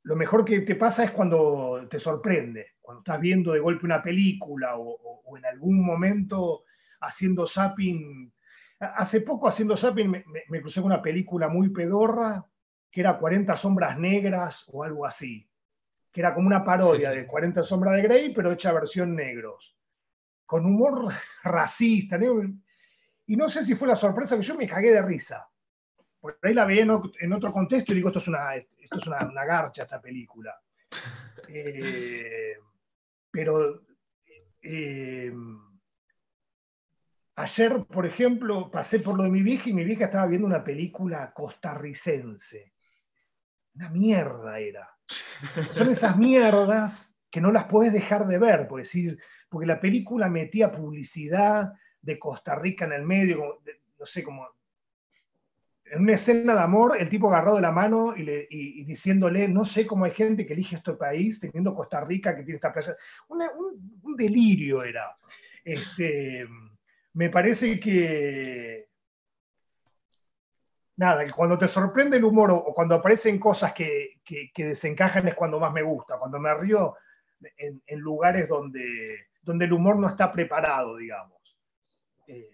[0.03, 4.01] lo mejor que te pasa es cuando te sorprende, cuando estás viendo de golpe una
[4.01, 6.63] película o, en algún momento
[7.01, 8.31] haciendo zapping.
[8.79, 12.45] Hace poco haciendo zapping me, me, crucé con una película muy pedorra
[12.89, 15.50] que era 40 sombras negras o algo así
[16.11, 19.75] que era como una parodia de 40 sombras de Grey, pero hecha versión negros,
[20.45, 22.19] con humor racista.
[23.25, 25.47] Y no sé si fue la sorpresa que yo me cagué de risa.
[26.19, 29.45] Por ahí la veía en, otro contexto y digo, esto es una, esto es una,
[29.45, 30.59] garcha esta película.
[31.53, 32.55] Eh,
[33.31, 33.81] pero
[34.61, 35.33] eh,
[37.35, 40.63] ayer, por ejemplo, pasé por lo de mi vieja y mi vieja estaba viendo una
[40.63, 42.73] película costarricense.
[43.73, 44.87] Una mierda era.
[45.11, 49.17] Son esas mierdas que no las puedes dejar de ver, por decir,
[49.49, 53.61] porque la película metía publicidad de Costa Rica en el medio,
[53.97, 54.47] no sé, como
[55.91, 59.85] en una escena de amor, el tipo agarrado de la mano y, diciéndole, no sé
[59.85, 62.95] cómo hay gente que elige este país teniendo Costa Rica que tiene esta playa.
[63.27, 65.17] un, delirio era.
[65.65, 66.47] Este,
[67.13, 68.87] me parece que,
[71.01, 74.21] nada, que cuando te sorprende el humor o, cuando aparecen cosas que,
[74.55, 76.95] desencajan es cuando más me gusta, cuando me río
[77.57, 81.39] en, lugares donde, donde el humor no está preparado, digamos.
[82.27, 82.47] Eh,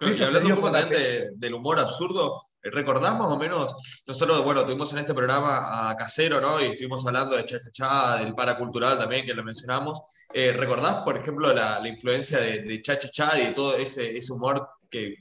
[0.00, 4.02] y hablando un poco también del humor absurdo, ¿recordás más o menos?
[4.08, 6.58] Nosotros, bueno, tuvimos en este programa a Casero, ¿no?
[6.58, 10.00] Y estuvimos hablando de Chef Chá, del paracultural también, que lo mencionamos.
[10.32, 14.66] Eh, ¿Recordás, por ejemplo, la, influencia de, de Cha Cha y todo ese, ese humor
[14.88, 15.16] que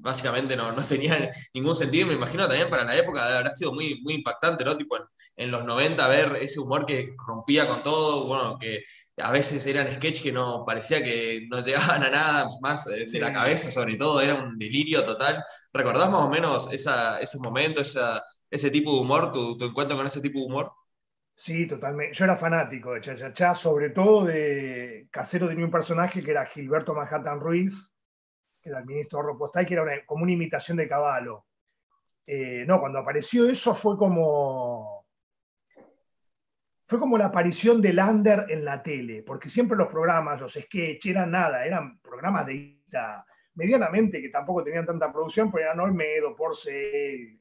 [0.00, 2.08] básicamente no, no tenía ningún sentido.
[2.08, 4.76] Me imagino también para la época habrá sido muy, muy impactante, ¿no?
[4.76, 4.96] Tipo
[5.36, 8.82] en, los 90 ver ese humor que rompía con todo, bueno, que
[9.18, 13.20] a veces eran sketches que no parecía que no llegaban a nada más eh, de
[13.20, 15.42] la cabeza, sobre todo, era un delirio total.
[15.72, 19.96] ¿Recordás más o menos esa, ese momento, esa, ese tipo de humor, tu, tu encuentro
[19.96, 20.70] con ese tipo de humor?
[21.40, 22.14] Sí, totalmente.
[22.14, 26.44] Yo era fanático de Cha Cha sobre todo de Casero tenía un personaje que era
[26.44, 27.90] Gilberto Manhattan Ruiz,
[28.62, 31.46] el ministro Postal, que era como una imitación de Caballo.
[32.26, 35.06] Eh, no, cuando apareció eso fue como.
[36.86, 41.12] Fue como la aparición de Lander en la tele, porque siempre los programas, los sketches,
[41.12, 42.80] eran nada, eran programas de
[43.54, 46.70] medianamente que tampoco tenían tanta producción, pero eran Olmedo, Porce.
[46.72, 47.38] Eh,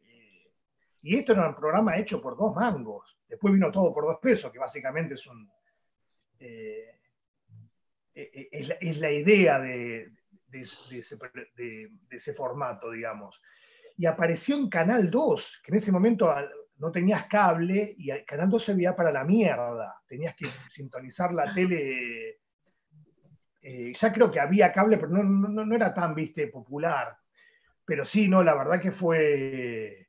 [1.01, 3.17] y esto era un programa hecho por dos mangos.
[3.27, 5.51] Después vino todo por dos pesos, que básicamente es un.
[6.39, 6.95] Eh,
[8.13, 10.11] es la idea de,
[10.49, 10.61] de,
[12.09, 13.41] ese, formato, digamos.
[13.97, 16.33] Y apareció en Canal 2, que en ese momento
[16.77, 20.01] no tenías cable y Canal 2 se veía para la mierda.
[20.07, 22.39] Tenías que sintonizar la tele.
[23.61, 27.17] Eh, ya creo que había cable, pero no, no, era tan, viste, popular.
[27.85, 30.07] Pero sí, no, la verdad que fue.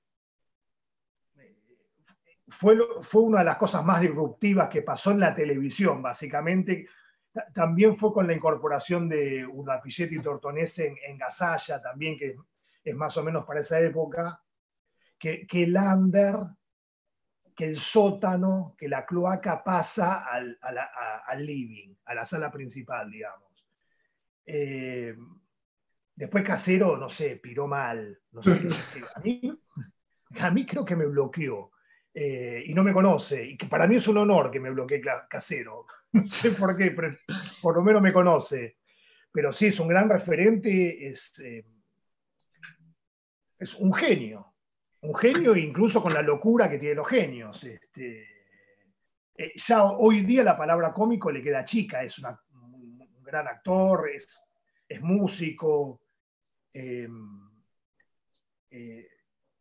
[2.48, 6.88] Fue, fue una de las cosas más disruptivas que pasó en la televisión, básicamente,
[7.54, 12.36] también fue con la incorporación de Urdapilleti y Tortonese en, en Gasalla, también, que
[12.82, 14.42] es más o menos para esa época,
[15.18, 16.36] que, que el under,
[17.54, 23.50] que el sótano, que la cloaca pasa al, al living, a la sala principal, digamos.
[24.46, 25.16] Eh,
[26.14, 28.18] después Casero, no sé, piró mal.
[28.32, 28.52] No sé,
[29.14, 29.60] a, mí,
[30.38, 31.70] a mí creo que me bloqueó.
[32.12, 35.02] Eh, y no me conoce, y que para mí es un honor que me bloquee
[35.28, 35.86] casero.
[36.12, 37.16] No sé por qué, pero
[37.62, 38.78] por lo menos me conoce.
[39.30, 41.64] Pero sí, es un gran referente, es, eh,
[43.56, 44.54] es un genio.
[45.02, 47.62] Un genio incluso con la locura que tienen los genios.
[47.62, 48.26] Este,
[49.36, 54.44] eh, ya hoy día la palabra cómico le queda chica, es un gran actor, es,
[54.88, 56.00] es músico.
[56.72, 57.08] Eh,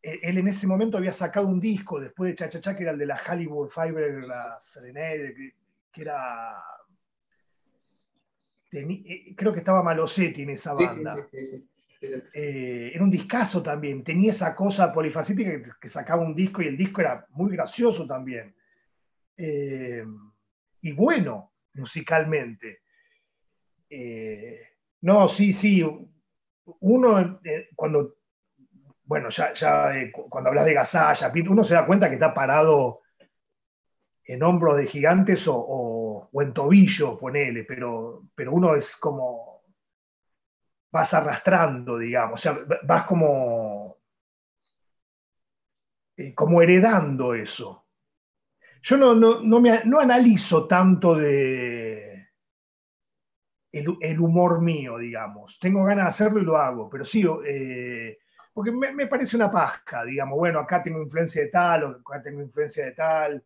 [0.01, 2.93] él en ese momento había sacado un disco después de Cha Cha Cha, que era
[2.93, 5.53] el de la Hollywood Fiber, la Serenade,
[5.91, 6.63] que, era.
[8.71, 11.27] Eh, creo que estaba Malosetti en esa banda.
[12.01, 16.77] Eh, era un discazo también, tenía esa cosa polifacética que, sacaba un disco y el
[16.77, 18.55] disco era muy gracioso también.
[19.35, 20.05] Eh,
[20.81, 22.83] y bueno, musicalmente.
[25.01, 25.85] no, sí, sí.
[26.81, 27.41] Uno,
[27.75, 28.18] cuando
[29.10, 33.02] bueno, ya, eh, cuando hablas de Gasalla, uno se da cuenta que está parado
[34.24, 39.63] en hombros de gigantes o, en tobillo, ponele, pero, pero uno es como,
[40.91, 43.98] vas arrastrando, digamos, o sea, vas como,
[46.15, 47.88] eh, como heredando eso.
[48.84, 52.28] Yo no, no, me, analizo tanto de
[53.72, 55.57] el, humor mío, digamos.
[55.60, 58.20] Tengo ganas de hacerlo y lo hago, pero sí, eh,
[58.54, 62.41] porque me, parece una paja, digamos, bueno, acá tengo influencia de tal, o acá tengo
[62.41, 63.43] influencia de tal.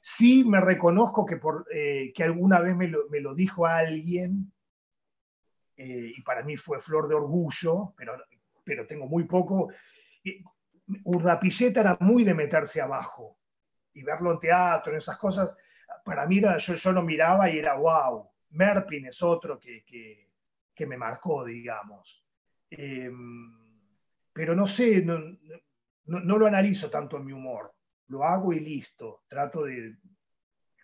[0.00, 4.52] Sí me reconozco que, por, eh, que alguna vez me lo, dijo alguien,
[5.76, 8.14] eh, y para mí fue flor de orgullo, pero,
[8.62, 9.70] pero tengo muy poco.
[11.04, 13.38] Urdapilleta era muy de meterse abajo,
[13.94, 15.56] y verlo en teatro, en esas cosas,
[16.04, 18.28] para mí era, yo, yo lo miraba y era wow.
[18.50, 20.28] Merpin es otro que, que,
[20.74, 22.24] que me marcó, digamos.
[22.70, 23.10] Eh,
[24.32, 27.72] pero no sé, no, lo analizo tanto en mi humor.
[28.08, 29.22] Lo hago y listo.
[29.28, 29.96] Trato de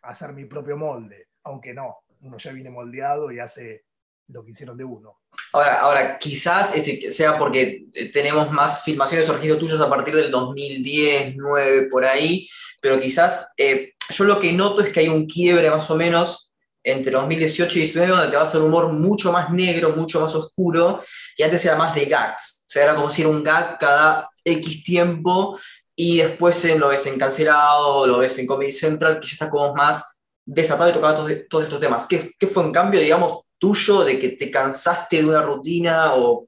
[0.03, 1.99] hacer mi propio molde, aunque no.
[2.21, 3.85] uno ya viene moldeado y hace
[4.29, 5.21] lo que hicieron de uno.
[5.53, 11.37] Ahora, ahora quizás este, sea porque tenemos más filmaciones registros tuyos a partir del 2010,
[11.37, 12.49] 9, por ahí,
[12.83, 16.53] pero quizás eh, yo lo que noto es que hay un quiebre más o menos
[16.83, 20.21] entre 2018 y 2019 donde te va a hacer un humor mucho más negro, mucho
[20.21, 21.03] más oscuro,
[21.37, 22.58] y antes era más de gags.
[22.69, 25.59] O sea, era como si era un gag cada X tiempo
[25.97, 29.75] y después lo ves en Cancelado, lo ves en Comedy Central, que ya está como
[29.75, 32.07] más desatado y tocaba todos, todos estos temas.
[32.07, 36.47] ¿Qué, ¿Qué, fue un cambio, digamos, tuyo de que te cansaste de una rutina o,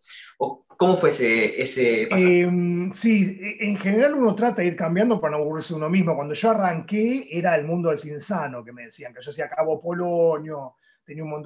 [0.77, 5.43] cómo fue ese, ese em, sí, en general uno trata de ir cambiando para no
[5.43, 6.17] aburrirse uno mismo.
[6.17, 9.81] Cuando yo arranqué era el mundo del cinsano, que me decían, que yo hacía Cabo
[9.81, 11.45] Polonio, tenía un,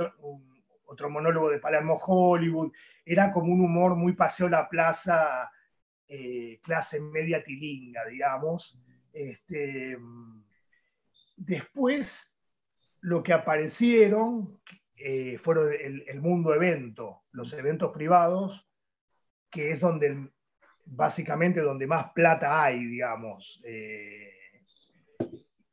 [0.87, 2.71] otro monólogo de Palermo Hollywood,
[3.05, 5.51] era como un humor muy paseo la plaza,
[6.09, 8.79] eh, clase media tilinga, digamos.
[9.13, 9.97] Este,
[11.37, 12.37] después,
[13.03, 14.61] lo que aparecieron,
[14.97, 18.67] eh, fueron el, mundo evento, los eventos privados,
[19.51, 20.31] que es donde
[20.87, 23.61] básicamente donde más plata hay, digamos.
[23.65, 24.31] Eh,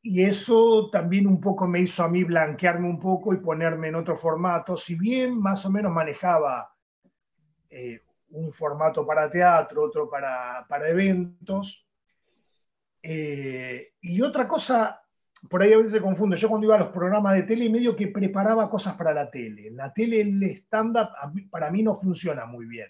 [0.02, 3.96] y eso también un poco me hizo a mí blanquearme un poco y ponerme en
[3.96, 6.72] otro formato, si bien más o menos manejaba
[7.72, 11.88] eh, un formato para teatro, otro para, para eventos.
[13.02, 15.02] y otra cosa
[15.50, 16.36] por ahí a veces se confunde.
[16.36, 19.72] Yo cuando iba a los programas de tele, medio que preparaba cosas para la tele.
[19.72, 21.10] La tele, el stand-up
[21.50, 22.90] para mí no funciona muy bien.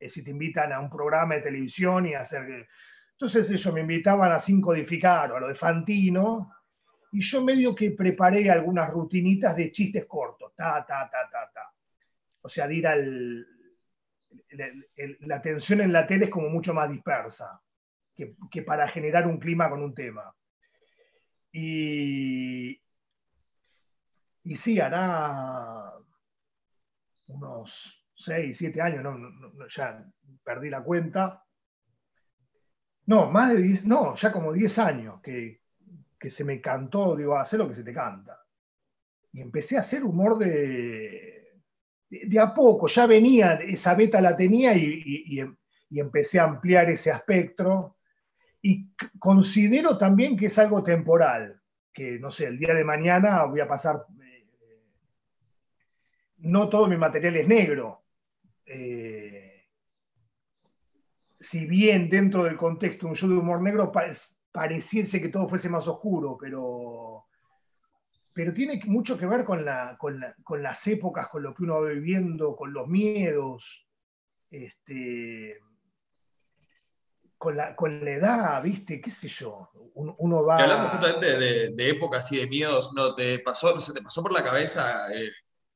[0.00, 2.68] Si te invitan a un programa de televisión y hacer.
[3.12, 6.50] Entonces, ellos me invitaban a Sin Codificar o a lo de Fantino,
[7.12, 10.52] y yo medio que preparé algunas rutinitas de chistes cortos.
[10.56, 11.72] Ta, ta, ta, ta, ta.
[12.42, 13.46] O sea, de ir al.
[15.20, 17.60] La atención en la tele es como mucho más dispersa
[18.14, 20.34] que, que para generar un clima con un tema.
[21.52, 22.80] Y,
[24.42, 25.92] y sí, hará
[27.28, 29.04] unos 6, 7 años,
[29.68, 30.04] ya
[30.42, 31.44] perdí la cuenta.
[33.06, 35.60] No, más de 10, no, ya como 10 años que,
[36.28, 38.40] se me cantó, digo, hacer lo que se te canta.
[39.32, 41.33] Y empecé a hacer humor de,
[42.24, 45.40] de, a poco, ya venía, esa beta la tenía y,
[45.90, 47.96] y empecé a ampliar ese aspecto
[48.66, 48.88] y
[49.18, 51.60] considero también que es algo temporal,
[51.92, 54.48] que no sé, el día de mañana voy a pasar, eh,
[56.38, 58.04] no todo mi material es negro.
[58.64, 59.66] Eh,
[61.38, 63.92] si bien dentro del contexto un show de humor negro
[64.50, 67.23] pareciese que todo fuese más oscuro, pero,
[68.34, 69.64] pero tiene mucho que ver con,
[69.96, 73.86] con, las épocas, con lo que uno va viviendo, con los miedos.
[74.50, 75.58] Este,
[77.38, 79.00] con la, con la edad, ¿viste?
[79.00, 79.70] ¿Qué sé yo?
[79.94, 80.56] Uno, va.
[80.56, 83.14] hablando justamente de, épocas y de miedos, ¿no?
[83.14, 85.30] ¿Te pasó, ¿Se te pasó por la cabeza, eh,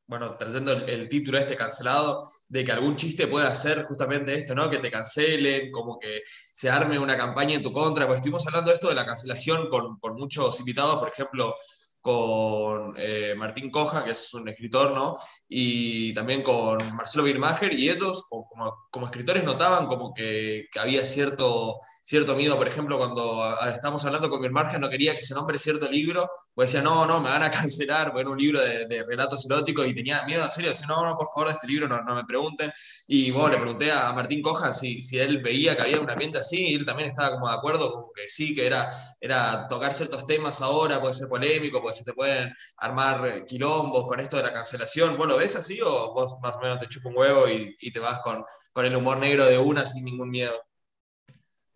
[0.07, 4.71] bueno, trayendo el, título este cancelado, de que algún chiste pueda hacer justamente esto, ¿no?
[4.71, 8.07] Que te cancelen, como que se arme una campaña en tu contra.
[8.07, 11.55] Pues estuvimos hablando de esto de la cancelación con, con muchos invitados, por ejemplo,
[12.01, 15.17] con eh, Martín Coja, que es un escritor, ¿no?
[15.49, 22.35] Y también con Marcelo Birmacher, y ellos, como, escritores, notaban como que había cierto cierto
[22.37, 25.91] miedo, por ejemplo, cuando estamos hablando con mi margen, no quería que se nombre cierto
[25.91, 29.87] libro, pues decía, no, no, me van a cancelar, era un libro de, relatos eróticos
[29.87, 32.25] y tenía miedo, en serio, decía, no, no, por favor, este libro no, no me
[32.25, 32.73] pregunten.
[33.09, 36.39] Y bueno, le pregunté a Martín Coja si, si él veía que había un ambiente
[36.39, 38.91] así, y él también estaba como de acuerdo, como que sí, que era,
[39.21, 44.19] era tocar ciertos temas ahora, puede ser polémico, pues se te pueden armar quilombos con
[44.21, 45.19] esto de la cancelación.
[45.19, 47.93] ¿Vos lo ves así o vos más o menos te chupas un huevo y, y
[47.93, 48.43] te vas con,
[48.73, 50.68] con el humor negro de una sin ningún miedo?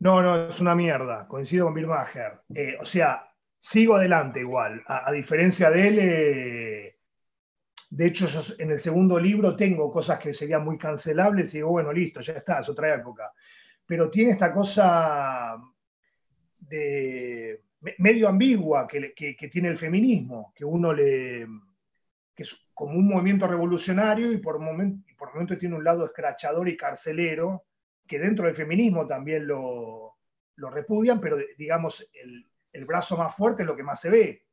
[0.03, 1.29] No, no, es una mierda.
[1.29, 2.41] Coincido con Bill Maher.
[2.53, 4.83] Eh, o sea, sigo adelante igual.
[4.85, 6.97] A, diferencia de él, eh,
[7.89, 8.27] de hecho,
[8.59, 12.33] en el segundo libro tengo cosas que serían muy cancelables y digo, bueno, listo, ya
[12.33, 13.33] está, es otra época.
[13.87, 15.57] Pero tiene esta cosa
[16.59, 17.63] de
[17.99, 19.15] medio ambigua que,
[19.49, 21.47] tiene el feminismo, que uno le.
[22.35, 26.05] que es como un movimiento revolucionario y por, momento, y por momento tiene un lado
[26.07, 27.67] escrachador y carcelero
[28.07, 30.17] que dentro del feminismo también lo,
[30.57, 34.47] repudian, pero digamos, el, brazo más fuerte es lo que más se ve,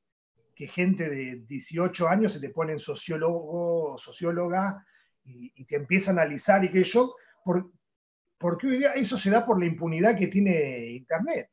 [0.56, 4.86] que gente de 18 años se te ponen sociólogo, socióloga
[5.24, 7.72] y, te empieza a analizar y que yo, por,
[8.38, 11.50] porque hoy día eso se da por la impunidad que tiene Internet,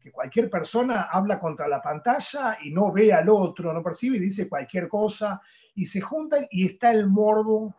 [0.00, 4.20] que cualquier persona habla contra la pantalla y no ve al otro, no percibe y
[4.20, 5.40] dice cualquier cosa,
[5.74, 7.76] y se juntan y está el morbo,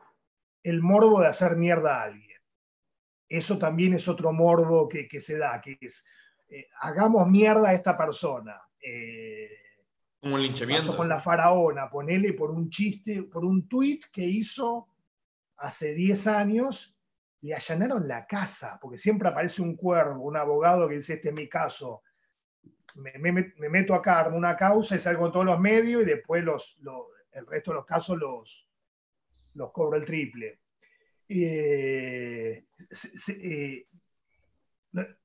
[0.64, 2.31] el morbo de hacer mierda a alguien
[3.32, 6.06] eso también es otro morbo que, se da, que es,
[6.50, 8.62] eh, hagamos mierda a esta persona.
[8.82, 9.50] Eh,
[10.20, 10.96] Como un linchamiento.
[10.98, 14.88] Con la faraona, ponele por un chiste, por un tuit que hizo
[15.58, 16.98] hace 10 años,
[17.42, 21.34] le allanaron la casa, porque siempre aparece un cuervo, un abogado que dice, este es
[21.34, 22.04] mi caso,
[22.96, 26.78] me, meto acá, armo una causa y salgo en todos los medios y después los,
[27.32, 28.68] el resto de los casos los,
[29.54, 30.61] los cobro el triple.
[31.34, 32.66] Eh,
[33.30, 33.86] eh,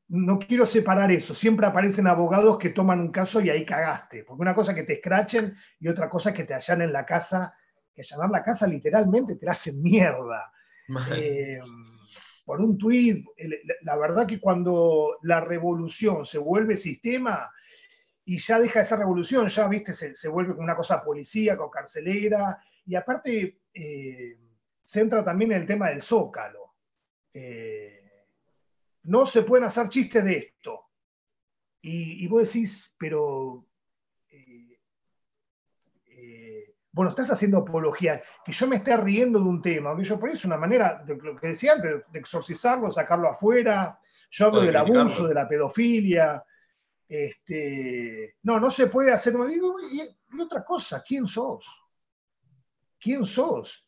[0.09, 1.35] no, quiero separar eso.
[1.35, 4.23] Siempre aparecen abogados que toman un caso y ahí cagaste.
[4.23, 7.05] Porque una cosa es que te escrachen y otra cosa es que te allanen la
[7.05, 7.57] casa.
[7.93, 10.53] Que allanar la casa literalmente te la hacen mierda.
[11.17, 11.59] Eh,
[12.45, 13.27] por un tuit.
[13.83, 17.51] La verdad que cuando la revolución se vuelve sistema
[18.25, 22.63] y ya deja esa revolución, ya viste, se, vuelve como una cosa policía, con carcelera.
[22.85, 24.46] Y aparte se
[24.95, 26.75] entra también en el tema del zócalo.
[27.33, 28.27] Eh,
[29.05, 30.83] no se pueden hacer chistes de esto.
[31.83, 33.65] Y, vos decís, pero
[34.29, 34.81] eh,
[36.07, 40.19] eh, bueno, estás haciendo apología, que yo me esté riendo de un tema, que yo
[40.19, 44.63] por eso una manera, de lo que decía antes, de exorcizarlo, sacarlo afuera, yo hablo
[44.63, 46.43] del abuso, de la pedofilia,
[47.09, 51.65] este, no, no se puede hacer, digo, y otra cosa, ¿quién sos?
[52.99, 53.86] ¿Quién sos?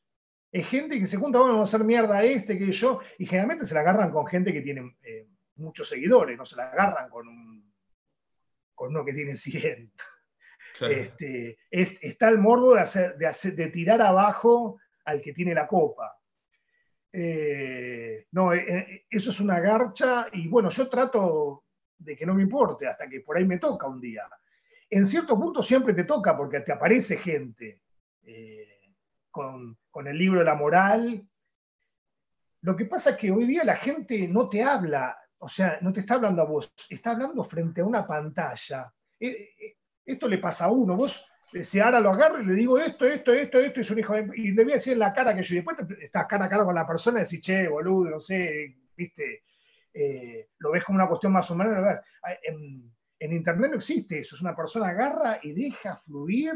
[0.51, 3.66] Es gente que se junta, vamos a hacer mierda a este, que yo, y generalmente
[3.66, 7.28] se la agarran con gente que tiene eh, muchos seguidores, no se la agarran con,
[7.28, 7.72] un,
[8.74, 9.92] con uno que tiene 100.
[10.80, 16.16] Este, está el morbo de, hacer, de, tirar abajo al que tiene la copa.
[17.12, 21.64] Eh, no, eh, eso es una garcha y bueno, yo trato
[21.96, 24.22] de que no me importe hasta que por ahí me toca un día.
[24.88, 27.82] En cierto punto siempre te toca porque te aparece gente
[29.31, 29.76] con,
[30.07, 31.26] el libro la moral.
[32.62, 35.93] Lo que pasa es que hoy día la gente no te habla, o sea, no
[35.93, 38.93] te está hablando a vos, está hablando frente a una pantalla.
[39.18, 42.55] Eh, eh, esto le pasa a uno, vos eh, si ahora lo agarro y le
[42.55, 44.31] digo esto, esto, esto, esto, es un hijo de...
[44.35, 46.49] Y le voy a decir en la cara que yo, y después estás cara a
[46.49, 49.45] cara con la persona y decís, che, boludo, no sé, viste,
[50.59, 52.01] lo ves como una cuestión más humana.
[52.43, 56.53] En, en, Internet no existe eso, es una persona agarra y deja fluir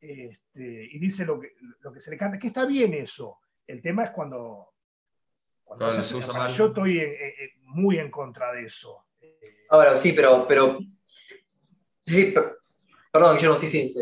[0.00, 3.38] este, y dice lo que, lo que se le canta, que está bien eso.
[3.66, 4.74] El tema es cuando,
[5.64, 5.90] cuando
[6.48, 7.08] yo estoy
[7.64, 9.04] muy en contra de eso.
[9.70, 10.78] Ahora, sí, pero, pero
[12.02, 12.32] sí,
[13.12, 13.92] perdón, Guillermo, sí, sí.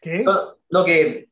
[0.00, 0.24] ¿Qué?
[0.70, 1.28] No, que,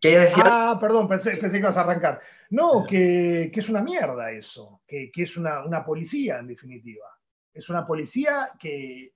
[0.00, 0.42] que decir...
[0.46, 2.20] Ah, perdón, pensé, pensé, que ibas a arrancar.
[2.50, 7.06] No, que, que es una mierda eso, que, que es una, una, policía en definitiva.
[7.54, 9.14] Es una policía que,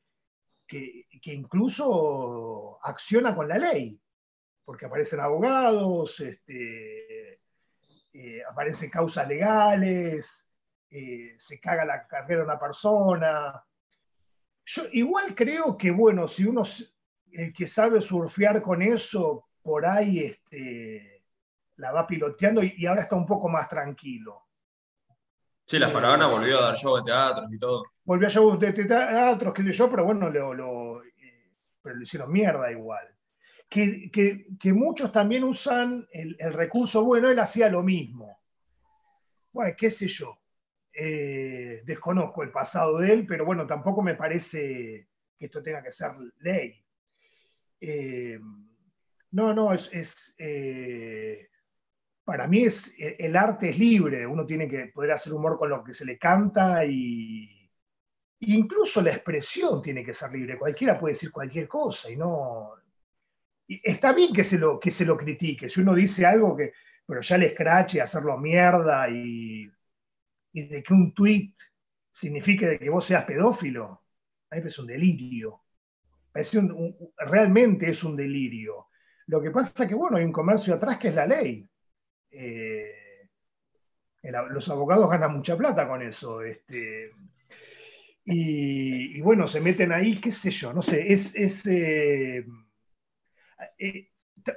[0.67, 4.01] que, incluso acciona con la ley,
[4.65, 7.35] porque aparecen abogados, este,
[8.12, 10.49] eh, aparecen causas legales,
[10.91, 13.65] eh, se caga la carrera de una persona.
[14.65, 16.62] Yo igual creo que, bueno, si uno,
[17.33, 21.25] el que sabe surfear con eso, por ahí este,
[21.77, 24.43] la va piloteando y, ahora está un poco más tranquilo.
[25.67, 28.73] Sí, la faraona volvió a dar show de teatros y todo volvió a shows de
[28.73, 31.53] teatros, qué sé yo, pero bueno, lo, eh,
[31.83, 33.09] pero lo hicieron mierda igual.
[33.69, 38.41] Que, que, muchos también usan el, recurso bueno, él hacía lo mismo.
[39.53, 40.39] Bueno, qué sé yo.
[40.93, 45.91] Eh, desconozco el pasado de él, pero bueno, tampoco me parece que esto tenga que
[45.91, 46.85] ser ley.
[47.81, 48.39] Eh,
[49.33, 50.37] no, no, es
[52.25, 55.85] para mí es, el arte es libre, uno tiene que poder hacer humor con lo
[55.85, 57.64] que se le canta y,
[58.47, 62.72] Incluso la expresión tiene que ser libre, cualquiera puede decir cualquier cosa y no...
[63.66, 66.72] está bien que se, lo, que se lo critique, si uno dice algo que,
[67.07, 69.70] pero ya le escrache, hacerlo mierda y,
[70.53, 71.55] de que un tweet
[72.11, 74.03] signifique que vos seas pedófilo,
[74.51, 75.62] a es un delirio.
[77.18, 78.89] realmente es un delirio.
[79.27, 81.68] Lo que pasa es que, bueno, hay un comercio atrás que es la ley.
[82.37, 83.05] Eh,
[84.51, 86.43] los abogados ganan mucha plata con eso.
[86.43, 87.12] Este,
[88.24, 91.66] y, bueno, se meten ahí, qué sé yo, no sé, es...
[91.66, 92.45] Eh,
[93.78, 94.11] eh,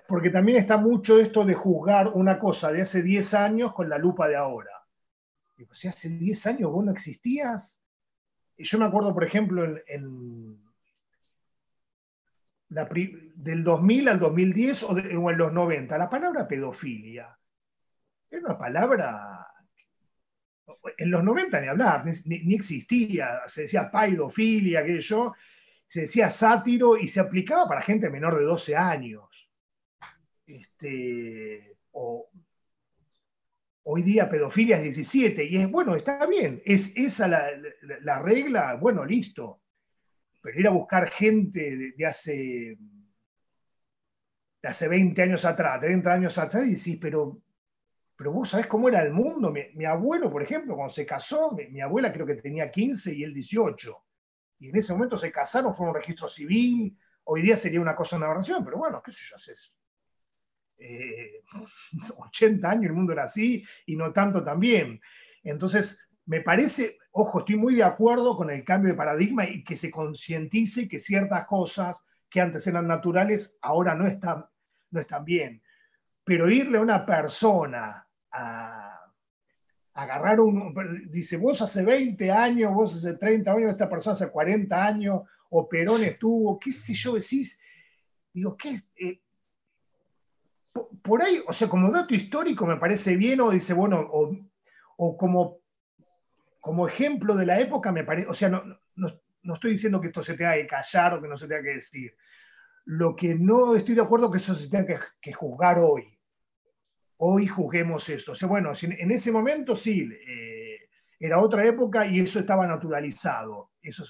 [0.07, 3.97] porque también está mucho esto de juzgar una cosa de hace 10 años con la
[3.97, 4.71] lupa de ahora.
[5.71, 7.80] si hace 10 años vos no existías,
[8.57, 10.61] yo me acuerdo, por ejemplo, en,
[12.67, 17.36] del 2000 al 2010 o, o, en los 90, la palabra pedofilia
[18.30, 19.47] era una palabra
[20.97, 25.34] en los 90 ni hablar, ni, existía, se decía paidofilia, aquello,
[25.86, 29.49] se decía sátiro y se aplicaba para gente menor de 12 años.
[30.45, 31.78] Este,
[33.89, 39.05] hoy día pedofilia es 17 y es bueno, está bien, es esa la, regla, bueno,
[39.05, 39.61] listo.
[40.41, 42.78] pero ir a buscar gente de, hace,
[44.61, 47.41] de hace 20 años atrás, 30 años atrás, y decís, pero,
[48.18, 49.51] pero vos sabés cómo era el mundo.
[49.51, 53.32] Mi, abuelo, por ejemplo, cuando se casó, mi, abuela creo que tenía 15 y él
[53.32, 53.95] 18.
[54.59, 56.97] Y en ese momento se casaron, fue un registro civil.
[57.26, 59.78] Hoy día sería una cosa, una versión, pero bueno, qué sé yo, es
[62.18, 64.99] 80 años el mundo era así y no tanto también.
[65.43, 69.76] Entonces, me parece, ojo, estoy muy de acuerdo con el cambio de paradigma y que
[69.76, 74.45] se concientice que ciertas cosas que antes eran naturales ahora no están,
[74.89, 75.61] no están bien.
[76.24, 78.93] Pero irle a una persona a,
[79.93, 80.73] agarrar un,
[81.09, 85.67] dice, vos hace 20 años, vos hace 30 años, esta persona hace 40 años, o
[85.67, 87.59] Perón estuvo, qué sé yo, decís,
[88.32, 88.80] digo, ¿qué?
[88.95, 89.21] Eh,
[91.01, 94.38] por ahí, o sea, como dato histórico me parece bien, o dice, bueno, o,
[94.97, 95.61] o como
[96.67, 98.61] como ejemplo de la época me parece, o sea, no,
[98.95, 101.75] no, estoy diciendo que esto se tenga que callar o que no se tenga que
[101.75, 102.13] decir.
[102.84, 106.16] Lo que no estoy de acuerdo es que eso se tenga que, juzgar hoy.
[107.18, 108.32] Hoy juzguemos eso.
[108.32, 110.89] O sea, bueno, en ese momento sí, eh,
[111.20, 113.72] era otra época y eso estaba naturalizado.
[113.82, 114.05] Eso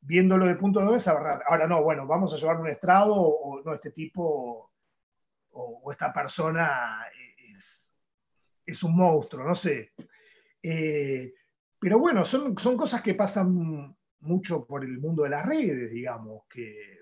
[0.00, 1.12] viéndolo de punto de vista.
[1.46, 4.72] Ahora no, bueno, vamos a llevar un estrado o, no, este tipo
[5.52, 7.04] o, esta persona
[7.56, 7.92] es,
[8.64, 9.92] es, un monstruo, no sé.
[10.62, 11.32] Eh,
[11.78, 16.44] pero bueno, son, son cosas que pasan mucho por el mundo de las redes, digamos,
[16.48, 17.00] que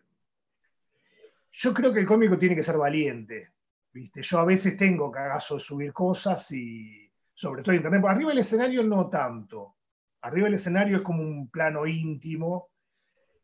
[1.50, 3.50] yo creo que el cómico tiene que ser valiente.
[3.92, 4.22] ¿Viste?
[4.22, 8.00] Yo a veces tengo cagazo de subir cosas y sobre todo internet.
[8.00, 9.76] Por arriba del escenario no tanto.
[10.22, 12.70] Arriba del escenario es como un plano íntimo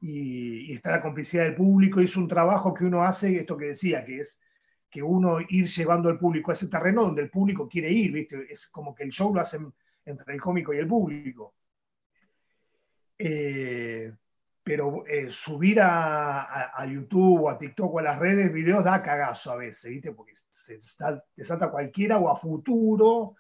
[0.01, 4.05] y, está la complicidad del público es un trabajo que uno hace, esto que decía,
[4.05, 4.41] que es
[4.91, 8.47] que uno ir llevando al público a ese terreno donde el público quiere ir, ¿viste?
[8.51, 9.73] Es como que el show lo hacen
[10.05, 11.55] entre el cómico y el público.
[13.19, 14.13] Eh,
[14.65, 19.53] pero eh, subir a, YouTube o a TikTok o a las redes videos da cagazo
[19.53, 20.13] a veces, ¿viste?
[20.13, 20.79] Porque se,
[21.37, 23.37] te salta cualquiera o a futuro,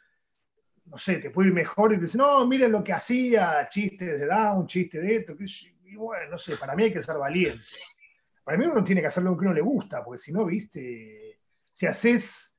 [0.85, 4.20] no sé, te puede ir mejor y te dice, no, miren lo que hacía, chistes
[4.20, 5.33] de Down, chistes de esto,
[5.85, 7.64] y bueno, no sé, para mí hay que ser valiente.
[8.45, 11.41] Para mí uno tiene que hacer lo que uno le gusta, porque si no, viste,
[11.72, 12.55] si haces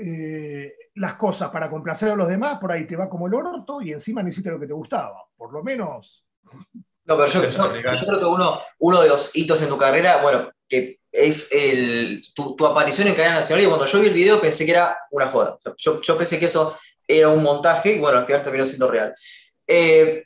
[0.00, 3.82] eh, las cosas para complacer a los demás, por ahí te va como el orto
[3.82, 5.26] y encima no hiciste lo que te gustaba.
[5.36, 6.25] Por lo menos.
[7.04, 10.98] No, pero yo, creo que uno, uno de los hitos en tu carrera, bueno, que
[11.12, 14.72] es el, tu, aparición en Cadena Nacional, y cuando yo vi el video pensé que
[14.72, 15.58] era una joda.
[15.76, 16.76] yo, yo, pensé que eso
[17.06, 19.14] era un montaje y bueno, al final terminó siendo real.
[19.66, 20.24] Eh,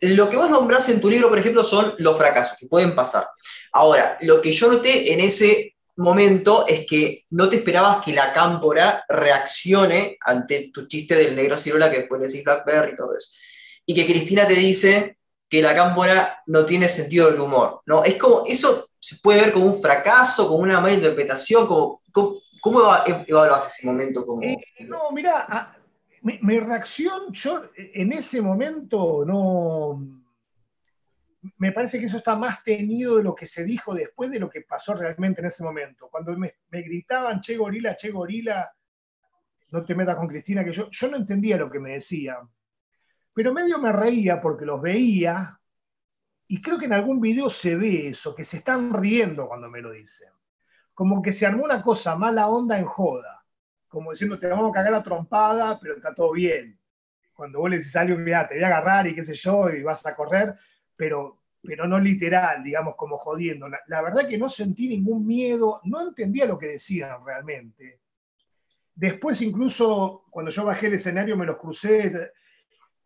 [0.00, 3.26] lo que vos nombrás en tu libro, por ejemplo, son los fracasos que pueden pasar.
[3.72, 8.32] Ahora, lo que yo noté en ese momento es que no te esperabas que la
[8.32, 13.30] cámpora reaccione ante tu chiste del negro ciruela que después decís Blackberry y todo eso.
[13.84, 15.17] Y que Cristina te dice
[15.48, 17.82] que la cámpora no tiene sentido del humor.
[17.86, 18.04] ¿no?
[18.04, 22.02] Es como, eso se puede ver como un fracaso, como una mala interpretación, como,
[22.60, 24.26] ¿cómo, evaluas ese momento?
[24.26, 24.42] Como...
[24.42, 25.76] Eh, no, mira,
[26.22, 30.18] mi, mi, reacción, yo en ese momento no
[31.56, 34.50] me parece que eso está más tenido de lo que se dijo después de lo
[34.50, 36.08] que pasó realmente en ese momento.
[36.10, 38.70] Cuando me, gritaban, che gorila, che gorila,
[39.70, 42.48] no te metas con Cristina, que yo, yo no entendía lo que me decían.
[43.38, 45.60] Pero medio me reía porque los veía
[46.48, 49.80] y creo que en algún video se ve eso, que se están riendo cuando me
[49.80, 50.30] lo dicen.
[50.92, 53.46] Como que se armó una cosa mala onda en joda.
[53.86, 56.80] Como diciendo, te vamos a cagar la trompada, pero está todo bien.
[57.32, 59.84] Cuando vos le decís algo, mira, te voy a agarrar y qué sé yo, y
[59.84, 60.56] vas a correr
[60.96, 63.68] pero, pero no literal, digamos, como jodiendo.
[63.68, 68.00] La, verdad que no sentí ningún miedo, no entendía lo que decían realmente.
[68.96, 72.32] Después incluso, cuando yo bajé el escenario, me los crucé.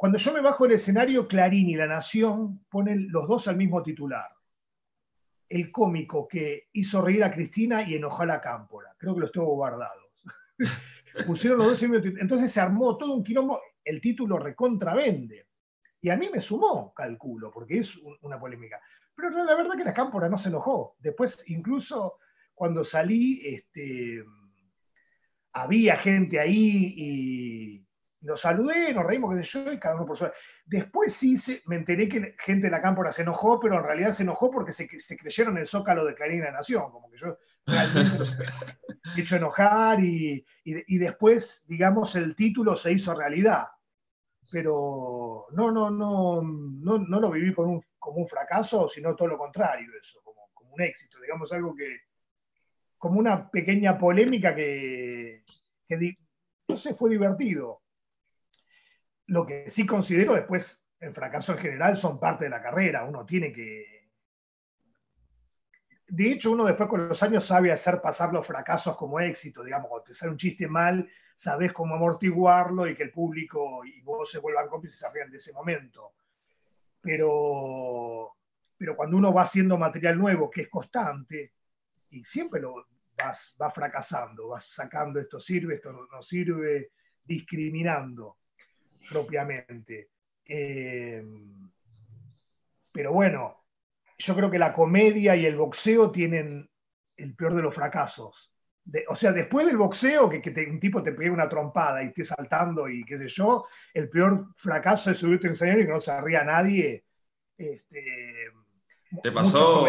[0.03, 3.85] Cuando yo me bajo el escenario, Clarín y La Nación ponen los dos al mismo
[3.85, 4.29] titular.
[5.49, 8.97] El cómico que hizo reír a Cristina y enojó a la cámpora.
[8.99, 10.11] Creo que los tengo guardados.
[11.25, 13.61] Pusieron los dos Entonces se armó todo un quilombo.
[13.85, 15.47] El título recontravende.
[16.01, 18.81] Y a mí me sumó, calculo, porque es una polémica.
[19.15, 20.97] Pero la verdad que la Cámpora no se enojó.
[20.99, 22.19] Después, incluso
[22.53, 24.25] cuando salí, este,
[25.53, 27.87] había gente ahí y
[28.23, 30.29] nos saludé, nos reímos, qué sé yo, y cada uno por su
[30.65, 34.23] Después sí me enteré que gente de la Cámpora se enojó, pero en realidad se
[34.23, 38.25] enojó porque se, se creyeron el zócalo de Clarín la Nación, como que yo realmente
[39.17, 43.67] he hecho enojar y, y, y después, digamos, el título se hizo realidad
[44.53, 49.89] pero no, no, no, no, lo viví un, como un fracaso, sino todo lo contrario,
[49.99, 52.01] eso, como, como, un éxito, digamos, algo que,
[52.99, 55.43] como una pequeña polémica que,
[55.89, 56.15] que
[56.69, 57.82] no sé, fue divertido.
[59.33, 63.25] Lo que sí considero después, el fracaso en general son parte de la carrera, uno
[63.25, 64.11] tiene que...
[66.07, 69.89] De hecho, uno después con los años sabe hacer pasar los fracasos como éxito, digamos,
[69.89, 74.31] cuando te sale un chiste mal, sabes cómo amortiguarlo y que el público y vos
[74.31, 76.13] se vuelvan cómplices y se rían de ese momento.
[77.01, 78.37] Pero,
[78.77, 81.55] pero cuando uno va haciendo material nuevo, que es constante,
[82.11, 86.91] y siempre lo vas, va fracasando, vas sacando esto sirve, esto no sirve,
[87.25, 88.37] discriminando
[89.09, 90.11] propiamente.
[90.45, 91.25] Eh,
[92.93, 93.65] pero bueno,
[94.19, 96.69] yo creo que la comedia y el boxeo tienen
[97.17, 98.53] el peor de los fracasos.
[99.09, 102.89] o sea, después del boxeo, que, un tipo te pegue una trompada y esté saltando
[102.89, 106.21] y qué sé yo, el peor fracaso es subirte en escenario y que no se
[106.21, 107.05] ría nadie.
[107.57, 108.51] Este,
[109.23, 109.87] ¿Te pasó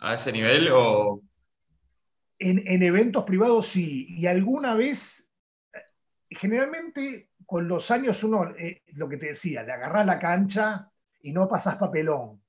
[0.00, 1.20] a ese nivel o...?
[2.40, 5.28] En, en, eventos privados sí, y alguna vez,
[5.74, 5.80] eh,
[6.30, 10.92] generalmente con los años uno, eh, lo que te decía, le agarras la cancha
[11.22, 12.42] y no pasás papelón.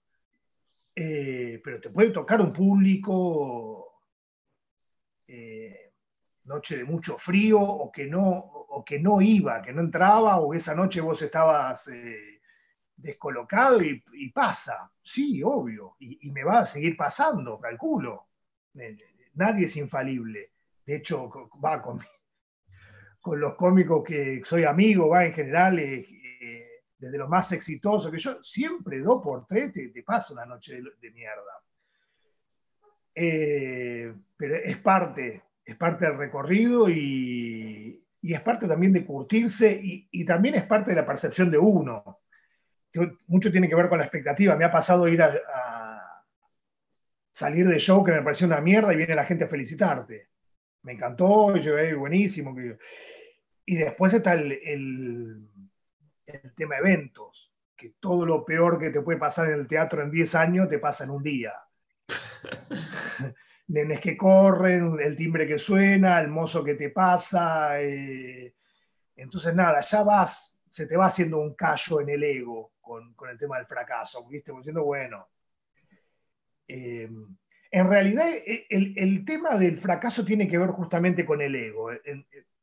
[0.93, 4.03] Eh, pero te puede tocar un público
[5.25, 5.93] eh,
[6.43, 10.53] noche de mucho frío o que, no, o que no iba, que no entraba, o
[10.53, 11.89] esa noche vos estabas
[12.97, 14.91] descolocado y, pasa.
[15.01, 18.27] Sí, obvio, y, me va a seguir pasando, calculo.
[19.35, 20.51] Nadie es infalible.
[20.85, 21.31] De hecho,
[21.63, 22.18] va conmigo
[23.21, 26.05] con los cómicos que soy amigo, va en general, eh,
[26.41, 26.67] eh,
[26.97, 30.81] desde los más exitosos, que yo siempre dos por tres te, te paso una noche
[31.01, 31.61] de, mierda.
[33.13, 40.25] Eh, pero es parte, es parte del recorrido y, es parte también de curtirse y,
[40.25, 42.19] también es parte de la percepción de uno.
[43.27, 44.55] Mucho tiene que ver con la expectativa.
[44.55, 46.23] Me ha pasado ir a,
[47.31, 50.27] salir de show que me pareció una mierda y viene la gente a felicitarte.
[50.83, 52.55] Me encantó, yo, buenísimo.
[53.65, 55.49] Y después está el, el,
[56.55, 60.35] tema eventos, que todo lo peor que te puede pasar en el teatro en 10
[60.35, 61.53] años te pasa en un día.
[63.67, 67.79] Nenes que corren, el timbre que suena, el mozo que te pasa.
[67.81, 68.55] Eh,
[69.15, 73.29] entonces, nada, ya vas, se te va haciendo un callo en el ego con, con
[73.29, 74.51] el tema del fracaso, ¿viste?
[74.51, 75.27] Diciendo, bueno.
[76.67, 77.09] Eh,
[77.71, 78.27] en realidad,
[78.69, 81.91] el, el, tema del fracaso tiene que ver justamente con el ego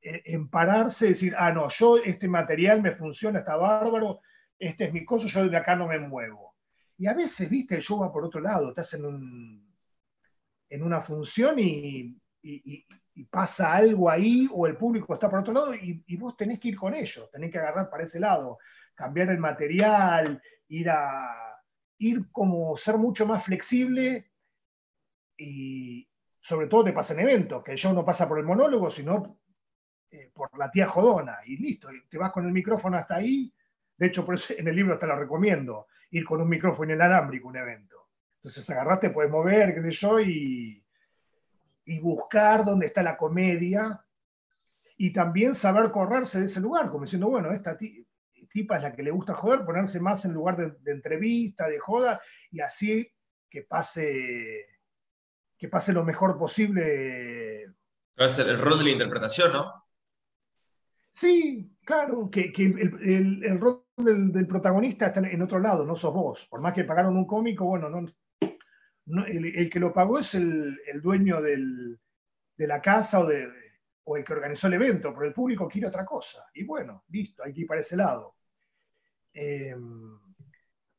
[0.01, 4.21] en pararse y decir, ah, no, yo este material me funciona, está bárbaro,
[4.59, 6.55] este es mi cosa, yo de acá no me muevo.
[6.99, 9.75] Y a veces, viste, el show va por otro lado, estás en, un,
[10.69, 12.17] en una función y,
[13.29, 16.77] pasa algo ahí o el público está por otro lado y, vos tenés que ir
[16.77, 18.59] con ellos, tenés que agarrar para ese lado,
[18.95, 21.61] cambiar el material, ir a
[21.99, 24.31] ir como ser mucho más flexible
[25.37, 26.09] y
[26.41, 29.39] sobre todo te pasa en eventos, que el show no pasa por el monólogo, sino
[30.11, 33.53] eh, por la tía jodona y listo, te vas con el micrófono hasta ahí.
[33.97, 37.49] De hecho, por eso en el libro hasta lo recomiendo, ir con un micrófono inalámbrico
[37.49, 38.09] a un evento.
[38.37, 40.85] Entonces agarraste, puedes mover, qué sé yo, y,
[41.87, 44.01] y buscar dónde está la comedia
[44.97, 49.03] y también saber correrse de ese lugar, como diciendo, bueno, esta tipa es la que
[49.03, 52.21] le gusta joder, ponerse más en lugar de, entrevista, de joda,
[52.51, 53.11] y así
[53.49, 54.67] que pase,
[55.59, 57.63] que pase lo mejor posible.
[57.65, 59.85] el rol de la interpretación, ¿no?
[61.11, 66.47] Sí, claro, que, el, rol del, protagonista está en otro lado, no sos vos.
[66.47, 71.41] Por más que pagaron un cómico, bueno, no, el, que lo pagó es el, dueño
[71.41, 73.49] de la casa o, de,
[74.15, 76.45] el que organizó el evento, pero el público quiere otra cosa.
[76.55, 78.37] Y bueno, listo, hay que ir para ese lado.
[79.33, 80.19] Em,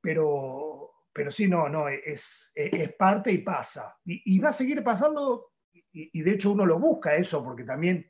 [0.02, 3.98] pero, pero sí, no, no, es, es parte y pasa.
[4.06, 5.54] Y, va a seguir pasando,
[5.92, 8.08] y de hecho uno lo busca eso, porque también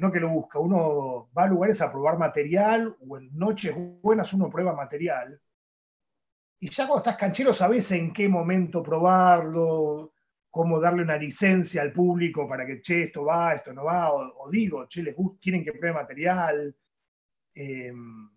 [0.00, 4.32] no que lo busca, uno va a lugares a probar material o en noches buenas
[4.32, 5.40] uno prueba material.
[6.58, 10.14] Y ya cuando estás canchero sabes en qué momento probarlo,
[10.50, 14.50] cómo darle una licencia al público para que, che, esto va, esto no va, o,
[14.50, 16.74] digo, che, les quieren que pruebe material.
[17.54, 18.28] Em,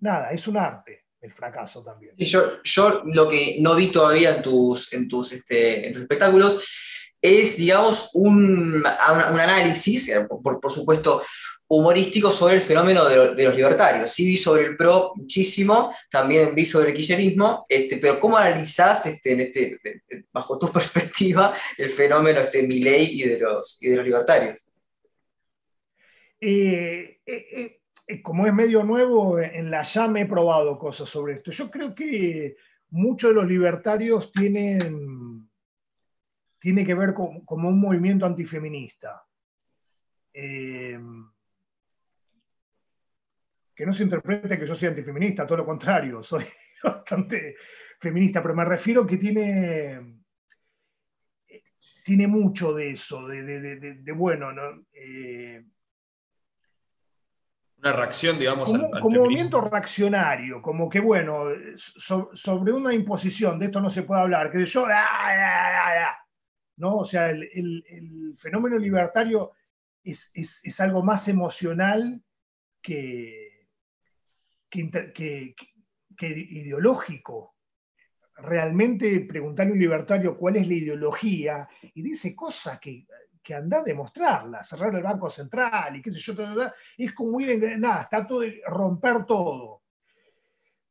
[0.00, 2.14] nada, es un arte el fracaso también.
[2.16, 6.64] yo, yo lo que no vi todavía en tus, en tus, este, en tus espectáculos
[7.20, 11.20] es, digamos, un, un análisis, eh, por, por, supuesto,
[11.66, 14.10] humorístico sobre el fenómeno de, de, los libertarios.
[14.10, 19.06] Sí vi sobre el PRO muchísimo, también vi sobre el kirchnerismo, este, pero ¿cómo analizás,
[19.06, 19.80] este, en este,
[20.32, 24.64] bajo tu perspectiva, el fenómeno este, Milley y de los, y de los libertarios?
[26.40, 27.77] Eh, eh,
[28.22, 31.50] como es medio nuevo, en la ya me he probado cosas sobre esto.
[31.50, 32.56] Yo creo que
[32.90, 35.48] muchos de los libertarios tienen
[36.58, 39.24] tiene que ver con, un movimiento antifeminista.
[40.32, 40.98] Eh,
[43.74, 46.44] que no se interprete que yo soy antifeminista, todo lo contrario, soy
[46.82, 47.56] bastante
[48.00, 50.20] feminista, pero me refiero que tiene,
[52.04, 54.84] tiene mucho de eso, de, bueno, ¿no?
[54.92, 55.64] Eh,
[57.80, 61.44] una reacción, digamos, como, al, como movimiento reaccionario, como que, bueno,
[61.76, 66.18] sobre una imposición, de esto no se puede hablar, que yo, ah, ah, ah,
[66.76, 66.96] ¿no?
[66.96, 69.52] O sea, el, fenómeno libertario
[70.02, 72.22] es, algo más emocional
[72.82, 73.66] que,
[74.70, 75.54] que,
[76.18, 77.54] ideológico.
[78.40, 83.04] Realmente preguntarle a un libertario cuál es la ideología y dice cosas que
[83.48, 86.34] que anda a demostrarla, cerrar el Banco Central y qué sé yo,
[86.98, 89.84] es como ir en nada, está todo, romper todo.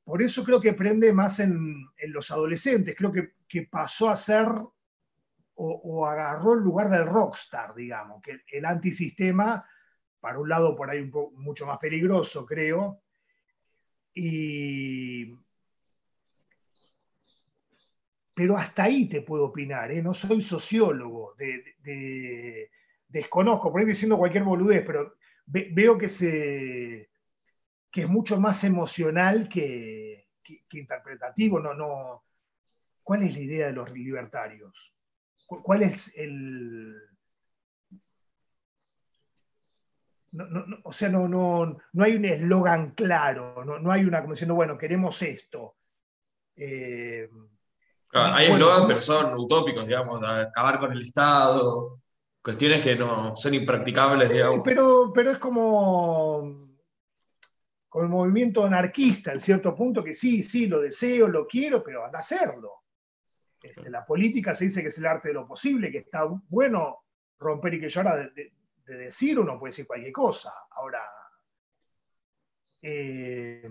[0.04, 4.48] Por eso creo que prende más en, los adolescentes, creo que, pasó a ser
[5.54, 9.64] o, agarró el lugar del rockstar, digamos, que el antisistema,
[10.20, 13.04] para un lado por ahí mucho más peligroso, creo,
[14.16, 15.38] y,
[18.38, 20.00] pero hasta ahí te puedo opinar, ¿eh?
[20.00, 21.34] no soy sociólogo,
[23.08, 25.16] desconozco, por ahí diciendo cualquier boludez, pero
[25.48, 26.06] veo que,
[27.96, 30.28] es mucho más emocional que,
[30.70, 31.60] interpretativo.
[31.60, 32.26] No, no.
[33.02, 34.94] ¿Cuál es la idea de los libertarios?
[35.48, 36.96] ¿Cuál es el...
[40.84, 44.78] o sea, no, no, no hay un eslogan claro, no, hay una como diciendo, bueno,
[44.78, 45.78] queremos esto.
[46.56, 47.28] Eh,
[48.22, 52.00] hay eslogan, pero son utópicos, digamos, acabar con el Estado,
[52.42, 54.62] cuestiones que no son impracticables, digamos.
[54.64, 56.70] Pero, pero es como,
[57.90, 62.06] como el movimiento anarquista, en cierto punto, que sí, sí, lo deseo, lo quiero, pero
[62.06, 62.84] anda a hacerlo.
[63.62, 67.00] Este, la política se dice que es el arte de lo posible, que está bueno
[67.40, 68.54] romper y que llora de,
[68.86, 70.54] decir, uno puede decir cualquier cosa.
[70.72, 71.02] Ahora,
[72.82, 73.70] eh,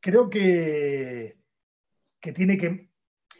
[0.00, 1.36] creo que,
[2.20, 2.90] que tiene que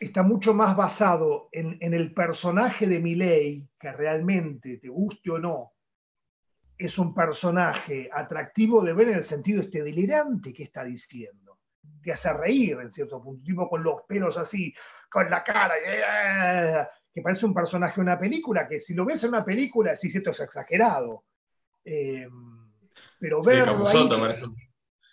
[0.00, 5.72] está mucho más basado en, el personaje de Milley, que realmente, te guste o no,
[6.78, 11.58] es un personaje atractivo de ver en el sentido este delirante que está diciendo.
[12.02, 14.74] Te hace reír en cierto punto, tipo con los pelos así,
[15.10, 19.24] con la cara, eh, que parece un personaje de una película, que si lo ves
[19.24, 21.24] en una película, sí, cierto, es exagerado.
[21.84, 22.28] Eh,
[23.18, 24.44] pero sí, Capuzoto parece.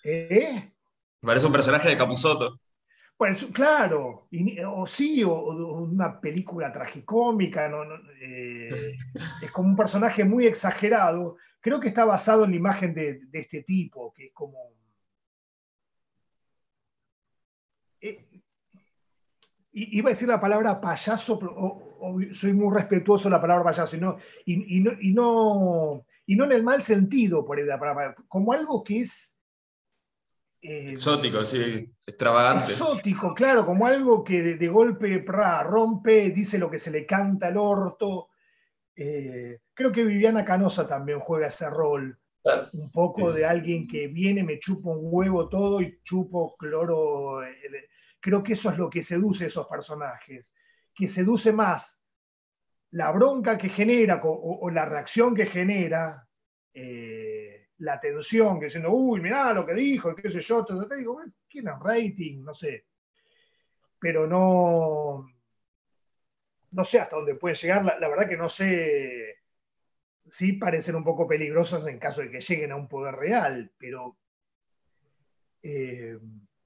[0.04, 0.74] ¿Eh?
[1.22, 2.60] Parece un personaje de Capuzoto.
[3.24, 4.28] Pues claro,
[4.68, 7.72] o sí, o, una película tragicómica,
[8.20, 8.98] eh,
[9.42, 11.38] es como un personaje muy exagerado.
[11.62, 14.58] Creo que está basado en la imagen de, este tipo, que es como...
[18.02, 18.42] Eh,
[19.72, 21.40] iba a decir la palabra payaso,
[22.34, 26.44] soy muy respetuoso de la palabra payaso, y no, y, no, y, no, y no
[26.44, 29.33] en el mal sentido, por la palabra, como algo que es
[30.64, 32.72] eh, exótico, sí, extravagante.
[32.72, 37.58] Exótico, claro, como algo que de, golpe rompe, dice lo que se le canta al
[37.58, 38.30] orto.
[38.96, 42.18] Eh, creo que Viviana Canosa también juega ese rol.
[42.74, 47.44] Un poco de alguien que viene, me chupo un huevo todo y chupo cloro.
[47.44, 47.90] Eh,
[48.22, 50.54] creo que eso es lo que seduce a esos personajes.
[50.96, 52.06] Que seduce más
[52.92, 56.26] la bronca que genera o, la reacción que genera
[57.84, 61.68] la atención, que diciendo, uy, mirá lo que dijo, qué sé yo, te, digo, ¿quién
[61.68, 62.42] es rating?
[62.42, 62.86] No sé.
[64.00, 65.30] Pero no,
[66.72, 69.36] no sé hasta dónde puede llegar, la, verdad que no sé,
[70.30, 74.18] sí parecen un poco peligrosos en caso de que lleguen a un poder real, pero...
[75.62, 76.18] Eh,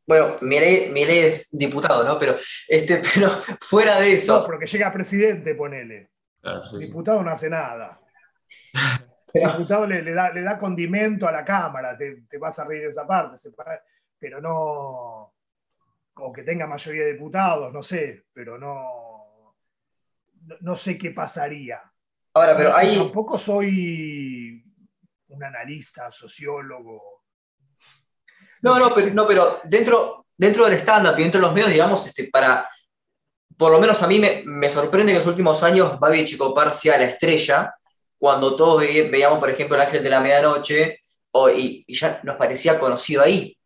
[0.05, 2.19] bueno, Milei, es diputado, ¿no?
[2.19, 2.35] Pero,
[2.67, 4.39] este, pero fuera de eso...
[4.39, 6.11] No, pero que llega presidente, ponele.
[6.79, 7.99] diputado no hace nada.
[9.33, 13.37] el diputado le, da, condimento a la Cámara, te, vas a reír de esa parte,
[14.17, 15.33] pero no,
[16.15, 19.55] o que tenga mayoría de diputados, no sé, pero no,
[20.61, 21.81] no, sé qué pasaría.
[22.33, 22.97] Ahora, pero ahí...
[22.97, 24.63] Tampoco soy
[25.29, 27.23] un analista, sociólogo.
[28.61, 32.05] No, no, pero, no, pero dentro, dentro del stand-up y dentro de los medios, digamos,
[32.05, 32.67] este, para,
[33.57, 36.73] por lo menos a mí me, me sorprende que en los últimos años Babi Chicopar
[36.73, 37.75] sea la estrella,
[38.17, 41.01] cuando todos veíamos, por ejemplo, El Ángel de la Medianoche,
[41.55, 43.57] y, ya nos parecía conocido ahí.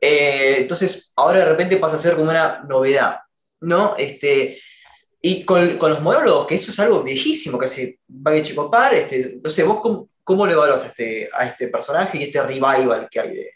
[0.00, 3.20] Eh, entonces, ahora de repente pasa a ser como una novedad,
[3.60, 3.96] ¿no?
[3.96, 4.58] Este,
[5.20, 9.66] y con, los monólogos, que eso es algo viejísimo que hace Babi Chicopar, este, entonces,
[9.66, 13.34] ¿vos cómo, cómo le evaluas a este, a este personaje y este revival que hay
[13.34, 13.50] de,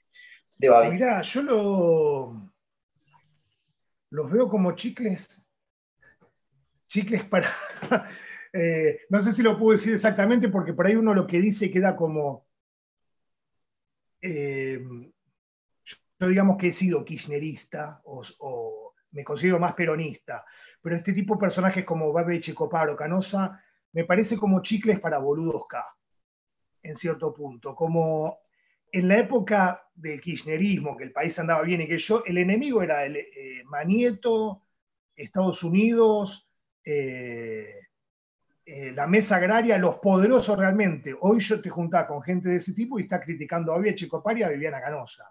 [0.59, 0.91] de Babi?
[0.91, 2.53] Mirá, yo lo,
[4.11, 5.47] los veo como chicles,
[6.87, 7.49] chicles para,
[8.53, 11.71] eh, no sé si lo puedo decir exactamente porque por ahí uno lo que dice
[11.71, 12.47] queda como,
[14.21, 14.81] eh,
[16.21, 20.45] digamos que he sido kirchnerista o, me considero más peronista,
[20.81, 25.67] pero este tipo de personajes como Babe Checopar Canosa me parece como chicles para boludos
[25.69, 25.85] K,
[26.83, 27.75] en cierto punto.
[27.75, 28.39] Como
[28.91, 32.83] en la época del kirchnerismo, que el país andaba bien y que yo, el enemigo
[32.83, 34.63] era el eh, Manieto,
[35.15, 36.49] Estados Unidos,
[36.85, 37.82] eh,
[38.75, 41.15] eh, la mesa agraria, los poderosos realmente.
[41.21, 44.39] Hoy yo te juntaba con gente de ese tipo y está criticando a Bia Checopar
[44.39, 45.31] y a Viviana Canosa.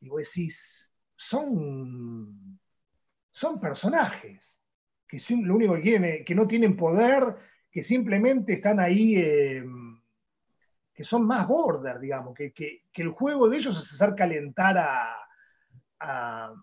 [0.00, 2.58] Y vos decís, son,
[3.30, 4.58] son personajes
[5.06, 7.36] que lo único que quieren que no tienen poder,
[7.70, 9.62] que simplemente están ahí, eh,
[10.94, 14.78] que son más border, digamos, que, el juego de ellos es hacer calentar
[16.00, 16.54] a,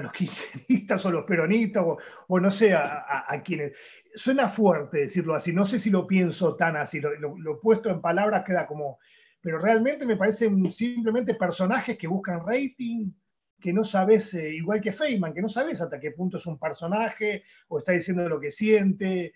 [0.00, 1.84] los kirchneristas o los peronistas,
[2.28, 3.72] o, no sé, a, quienes.
[4.16, 8.00] Suena fuerte decirlo así, no sé si lo pienso tan así, lo, lo puesto en
[8.00, 8.98] palabras queda como
[9.44, 13.12] pero realmente me parecen simplemente personajes que buscan rating,
[13.60, 16.58] que no sabes, eh, igual que Feynman, que no sabes hasta qué punto es un
[16.58, 19.34] personaje o está diciendo lo que siente.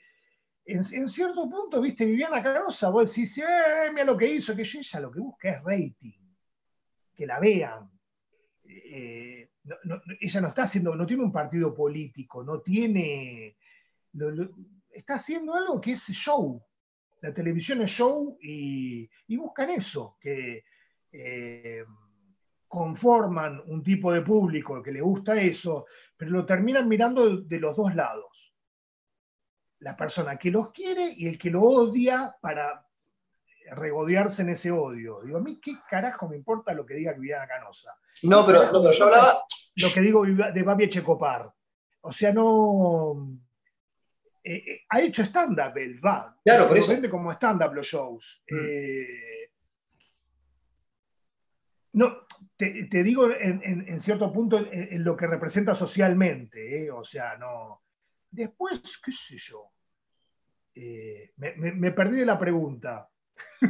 [0.64, 5.00] En, cierto punto, viste, Viviana Canosa, vos decís, eh, mira lo que hizo, que ella
[5.00, 6.34] lo que busca es rating,
[7.14, 7.90] que la vean.
[8.64, 9.47] Eh,
[10.20, 13.56] ella no está haciendo, no tiene un partido político, no tiene,
[14.90, 16.62] está haciendo algo que es show,
[17.20, 20.64] la televisión es show y, buscan eso, que
[21.12, 21.84] eh,
[22.66, 27.76] conforman un tipo de público que le gusta eso, pero lo terminan mirando de, los
[27.76, 28.52] dos lados.
[29.80, 32.84] La persona que los quiere y el que lo odia para
[33.70, 35.20] regodearse en ese odio.
[35.22, 37.96] Digo, a mí qué carajo me importa lo que diga Viviana Canosa.
[38.22, 39.44] No, pero, no, pero yo hablaba...
[39.80, 41.52] Lo que digo de Babi Checopar.
[42.00, 43.38] O sea, no
[44.42, 46.34] eh, eh, ha hecho stand-up él, va.
[46.44, 46.94] Claro, por eso.
[47.10, 48.42] como stand-up los shows.
[48.48, 48.56] Mm.
[48.58, 49.50] Eh,
[51.92, 52.26] no,
[52.56, 57.82] te, digo en, cierto punto en, lo que representa socialmente, o sea, no.
[58.30, 59.70] Después, qué sé yo.
[61.36, 63.08] Me, perdí de la pregunta.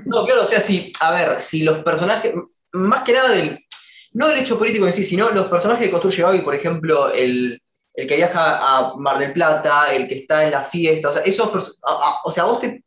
[0.04, 2.34] No, claro, o sea, sí, a ver, si los personajes,
[2.72, 3.58] más que nada del,
[4.14, 7.60] no del hecho político en sí, sino los personajes que construye Bobby, por ejemplo, el,
[7.94, 11.22] el que viaja a Mar del Plata, el que está en la fiesta, o sea,
[11.22, 11.80] esos,
[12.24, 12.84] o sea, vos te,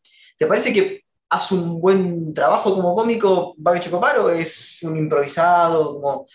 [0.47, 4.29] parece que hace un buen trabajo como cómico Babi Chocoparo?
[4.29, 6.25] ¿Es un improvisado?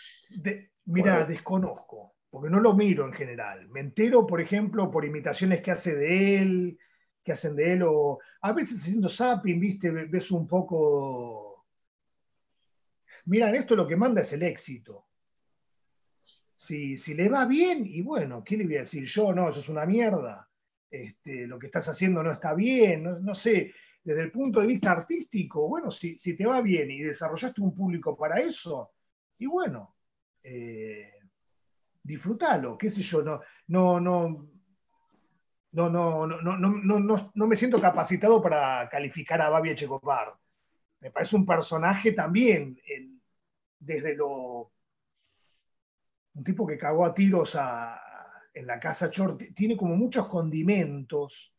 [0.87, 3.69] mira, desconozco, porque no lo miro en general.
[3.69, 6.79] Me entero, por ejemplo, por imitaciones que hace de él,
[7.25, 11.46] que hacen de él, o a veces haciendo zapping, viste, ves un poco...
[13.27, 15.07] Mira, esto lo que manda es el éxito
[16.57, 19.33] si, le va bien, y bueno, ¿qué le voy a decir yo?
[19.33, 20.49] No, eso es una mierda.
[20.91, 24.93] Este, lo que estás haciendo no está bien, no, sé, desde el punto de vista
[24.93, 28.93] artístico, bueno, si, te va bien y desarrollaste un público para eso,
[29.39, 29.97] y bueno,
[30.45, 31.13] eh,
[32.03, 34.49] disfrútalo, qué sé yo, no, no, no,
[35.73, 40.35] no, no, no, no, no, me siento capacitado para calificar a Babi Echecopar.
[41.01, 42.81] Me parece un personaje también,
[43.79, 44.73] desde lo
[46.35, 47.59] un tipo que cagó a tiros
[48.53, 51.53] en la casa Chor, tiene como muchos condimentos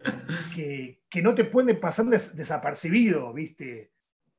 [0.54, 3.92] que, no te pueden pasar desapercibido, ¿viste?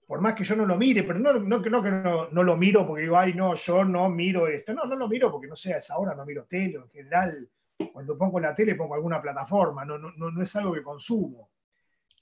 [0.08, 2.88] Por más que yo no lo mire, pero no, no, no que no, lo miro
[2.88, 4.74] porque digo, ay, no, yo no miro esto.
[4.74, 6.78] No, no lo miro porque no sé, a esa hora no miro tele.
[6.78, 7.47] En general,
[7.93, 11.52] cuando pongo la tele pongo alguna plataforma, no, no, no es algo que consumo.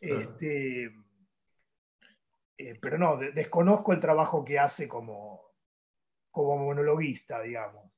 [0.02, 0.92] Este,
[2.58, 5.54] eh, pero no, desconozco el trabajo que hace como,
[6.32, 7.92] como monologuista, digamos.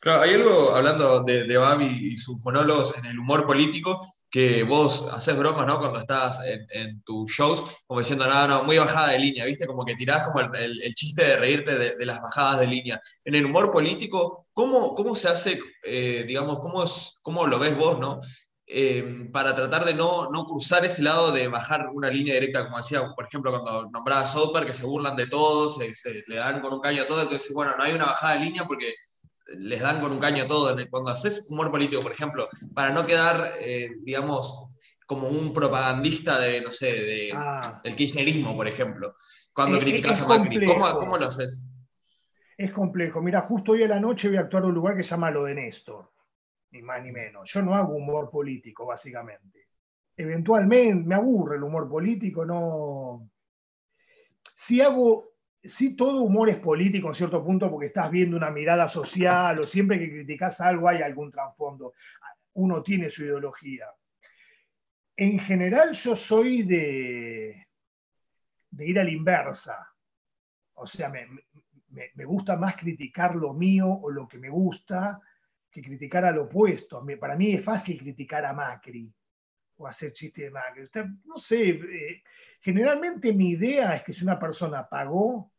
[0.00, 4.00] Claro, hay algo hablando de, de Babi y sus monólogos en el humor político
[4.34, 5.78] que vos haces bromas, ¿no?
[5.78, 9.64] Cuando estás en, tus shows, como diciendo, no, no, muy bajada de línea, ¿viste?
[9.64, 13.00] Como que tirás como el, chiste de reírte de, las bajadas de línea.
[13.24, 17.76] En el humor político, ¿cómo, cómo se hace, eh, digamos, cómo, es, cómo lo ves
[17.76, 18.18] vos, ¿no?
[18.76, 22.78] Em, para tratar de no, no, cruzar ese lado de bajar una línea directa, como
[22.78, 26.60] decía, por ejemplo, cuando nombraba a South que se burlan de todos, se, le dan
[26.60, 28.92] con un caño a todo, entonces, bueno, no hay una bajada de línea porque
[29.58, 30.76] les dan con un caño a todo.
[30.90, 34.72] Cuando haces humor político, por ejemplo, para no quedar, eh, digamos,
[35.06, 37.80] como un propagandista de, no sé, de, ah.
[37.84, 39.14] del kirchnerismo, por ejemplo,
[39.52, 41.62] cuando criticas a Macri, ¿cómo, ¿cómo, lo haces?
[42.58, 43.22] Es complejo.
[43.22, 45.30] Mira, justo hoy a la noche voy a actuar en un lugar que se llama
[45.30, 46.13] Lo de Néstor
[46.74, 47.50] ni más ni menos.
[47.50, 49.68] Yo no hago humor político, básicamente.
[50.16, 53.30] Eventualmente me aburre el humor político, no.
[54.56, 55.30] Si hago,
[55.62, 59.64] si todo humor es político en cierto punto porque estás viendo una mirada social o
[59.64, 61.94] siempre que criticas algo hay algún trasfondo.
[62.54, 63.86] Uno tiene su ideología.
[65.16, 67.66] En general yo soy de,
[68.70, 69.88] de ir a la inversa.
[70.74, 75.20] O sea, me, gusta más criticar lo mío o lo que me gusta
[75.74, 77.04] que criticar al opuesto.
[77.18, 79.12] Para mí es fácil criticar a Macri
[79.76, 80.88] o hacer chiste de Macri.
[81.24, 82.22] no sé, eh,
[82.60, 85.52] generalmente mi idea es que si una persona pagó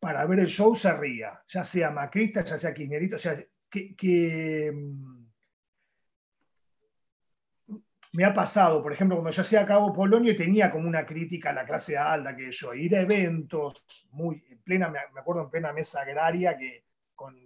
[0.00, 4.72] para ver el show, se ría, ya sea macrista, ya sea kirchnerista, o sea, que,
[4.74, 5.20] mm,
[8.14, 11.52] me ha pasado, por ejemplo, cuando yo hacía Cabo Polonio tenía como una crítica a
[11.52, 15.72] la clase alta, que yo, ir a eventos muy, en plena, me acuerdo en plena
[15.72, 17.36] mesa agraria, que con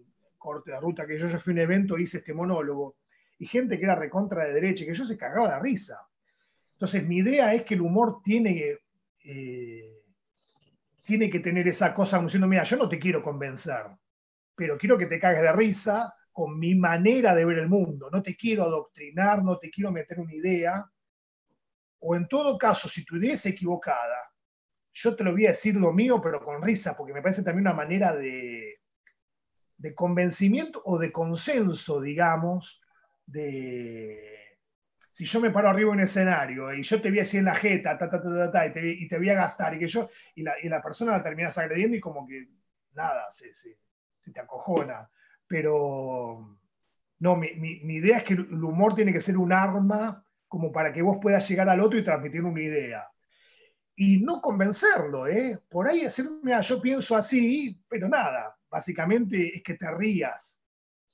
[0.45, 2.99] corte de ruta, que yo, yo fui a un evento, hice este monólogo,
[3.39, 6.07] y gente que era recontra de derecha, que yo se cagaba de risa.
[6.75, 8.79] Entonces, mi idea es que el humor tiene que,
[9.25, 10.03] eh,
[11.03, 13.87] tiene que tener esa cosa diciendo, mira, yo no te quiero convencer,
[14.55, 18.11] pero quiero que te cagues de risa con mi manera de ver el mundo.
[18.11, 20.85] No te quiero adoctrinar, no te quiero meter una idea.
[22.01, 24.31] O en todo caso, si tu idea es equivocada,
[24.93, 27.67] yo te lo voy a decir lo mío, pero con risa, porque me parece también
[27.67, 28.74] una manera de,
[29.85, 32.81] de convencimiento o de consenso, digamos,
[33.27, 34.59] de
[35.13, 37.45] si yo me paro arriba en un escenario y yo te voy a decir en
[37.45, 39.87] la jeta, ta, ta, ta, ta, y, te, y, te, voy a gastar, y que
[39.87, 42.49] yo, y la, y la persona la terminas agrediendo y como que
[42.95, 43.77] nada, se, se,
[44.09, 45.07] se te acojona.
[45.47, 46.59] Pero
[47.19, 50.95] no, mi, mi, idea es que el humor tiene que ser un arma como para
[50.95, 53.07] que vos puedas llegar al otro y transmitir una idea.
[53.97, 55.61] Y no convencerlo, ¿eh?
[55.69, 60.61] Por ahí decirme, yo pienso así, pero nada, básicamente es que te rías,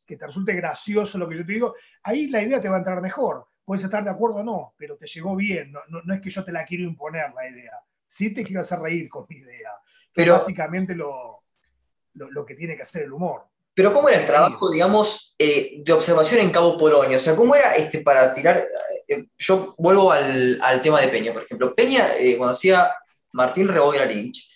[0.07, 2.79] que te resulte gracioso lo que yo te digo, ahí la idea te va a
[2.79, 3.47] entrar mejor.
[3.67, 5.71] Puedes estar de acuerdo o no, pero te llegó bien.
[5.71, 7.73] No, no, es que yo te la quiero imponer la idea.
[8.07, 9.73] Sí te quiero hacer reír con mi idea.
[10.15, 11.45] Pero básicamente lo,
[12.15, 13.43] lo, que tiene que hacer el humor.
[13.75, 17.19] Pero ¿cómo era el trabajo, digamos, eh, de observación en Cabo Polonio?
[17.19, 18.67] O sea, ¿cómo era este para tirar?
[19.07, 21.75] Eh, yo vuelvo al, al, tema de Peña, por ejemplo.
[21.75, 22.91] Peña, eh, cuando hacía
[23.33, 24.51] Martín Reboira Lynch,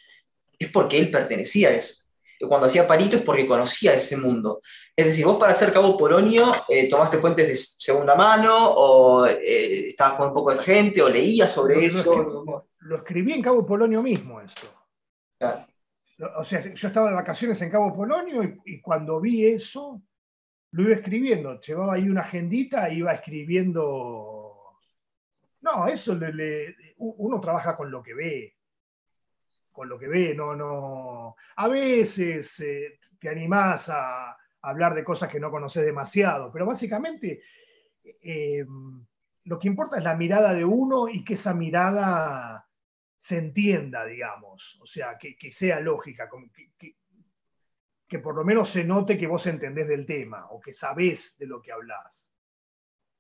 [0.59, 2.04] es porque él pertenecía a eso
[2.41, 4.61] cuando hacía Parito es porque conocía ese mundo.
[4.95, 9.87] Es decir, vos para hacer Cabo Polonio eh, tomaste fuentes de segunda mano o eh,
[9.87, 12.45] estabas con un poco de esa gente o leías sobre eso.
[12.81, 14.67] Lo, escribí en Cabo Polonio mismo eso.
[16.37, 20.03] O sea, yo estaba de vacaciones en Cabo Polonio y, cuando vi eso,
[20.73, 21.61] lo iba escribiendo.
[21.61, 24.79] Llevaba ahí una agendita e iba escribiendo...
[25.61, 26.19] No, eso
[26.99, 28.54] uno trabaja con lo que ve
[29.75, 31.37] con lo que ve, no, no.
[31.57, 37.43] A veces eh, te animás a, hablar de cosas que no conoces demasiado, pero básicamente
[38.23, 38.65] eh,
[39.45, 42.67] lo que importa es la mirada de uno y que esa mirada
[43.19, 46.31] se entienda, digamos, o sea, que, sea lógica,
[46.79, 46.97] que,
[48.09, 51.47] que, por lo menos se note que vos entendés del tema o que sabés de
[51.47, 52.33] lo que hablas.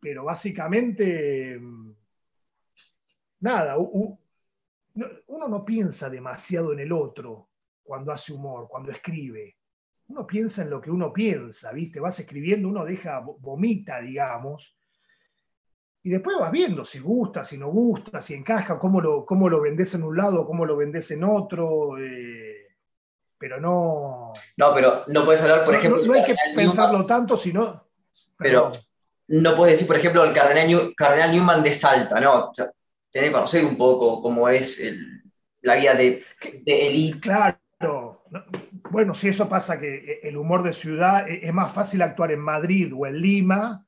[0.01, 1.61] Pero básicamente,
[3.41, 3.77] nada,
[4.95, 7.51] uno no piensa demasiado en el otro
[7.83, 9.57] cuando hace humor, cuando escribe.
[10.09, 12.01] Uno piensa en lo que uno piensa, ¿viste?
[12.01, 14.77] Vas escribiendo, uno deja, vomita, digamos,
[16.07, 19.63] y después vas viendo si gusta, si no gusta, si encaja, cómo lo, cómo lo
[19.63, 21.97] vendés en un lado, cómo lo vendés en otro.
[21.99, 22.69] Eh,
[23.39, 24.35] pero no.
[24.59, 26.05] No, pero no puedes hablar, por ejemplo.
[26.05, 27.87] No, hay que pensarlo tanto, sino.
[28.37, 28.71] Pero
[29.29, 32.53] no puedes decir, por ejemplo, el cardenal, cardenal Newman de Salta, ¿no?
[33.15, 34.83] Tener que conocer un poco cómo es
[35.63, 36.25] la vida de,
[36.63, 37.21] de elite.
[37.21, 38.25] Claro.
[38.91, 42.41] Bueno, si eso pasa que el humor de ciudad e, es más fácil actuar en
[42.41, 43.87] Madrid o en Lima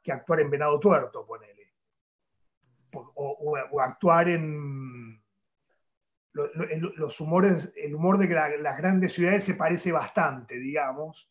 [0.00, 1.74] que actuar en Venado Tuerto, ponele.
[2.92, 5.20] O, actuar en
[6.32, 8.28] los humores, el humor de
[8.60, 11.28] las grandes ciudades se parece bastante, digamos.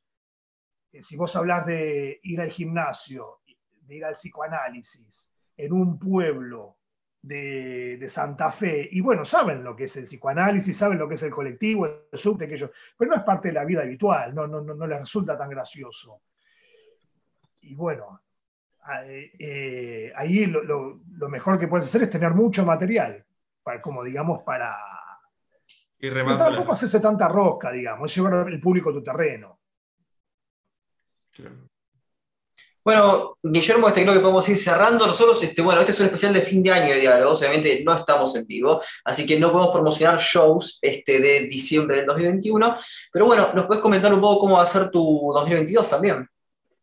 [0.91, 3.39] Eh, si vos hablas de ir al gimnasio,
[3.81, 6.77] de ir al psicoanálisis en un pueblo
[7.21, 8.87] de, Santa Fe.
[8.91, 12.17] Y bueno, saben lo que es el psicoanálisis, saben lo que es el colectivo, el
[12.17, 15.37] subte, aquello, pero no es parte de la vida habitual, no, no, no, les resulta
[15.37, 16.21] tan gracioso.
[17.63, 18.21] Y bueno,
[19.05, 23.25] eh, ahí lo, mejor que puedes hacer es tener mucho material,
[23.63, 24.77] para, como digamos, para...
[25.99, 29.59] Y tampoco hacerse tanta rosca, digamos, llevar el público a tu terreno.
[32.87, 35.05] Bueno, Guillermo, este creo que podemos ir cerrando.
[35.05, 37.93] Nosotros, este, bueno, este es un especial de fin de año de diálogos, obviamente no
[37.93, 42.73] estamos en vivo, así que no podemos promocionar shows este, de diciembre del 2021.
[43.11, 46.29] Pero bueno, ¿nos puedes comentar un poco cómo va a ser tu 2022 también?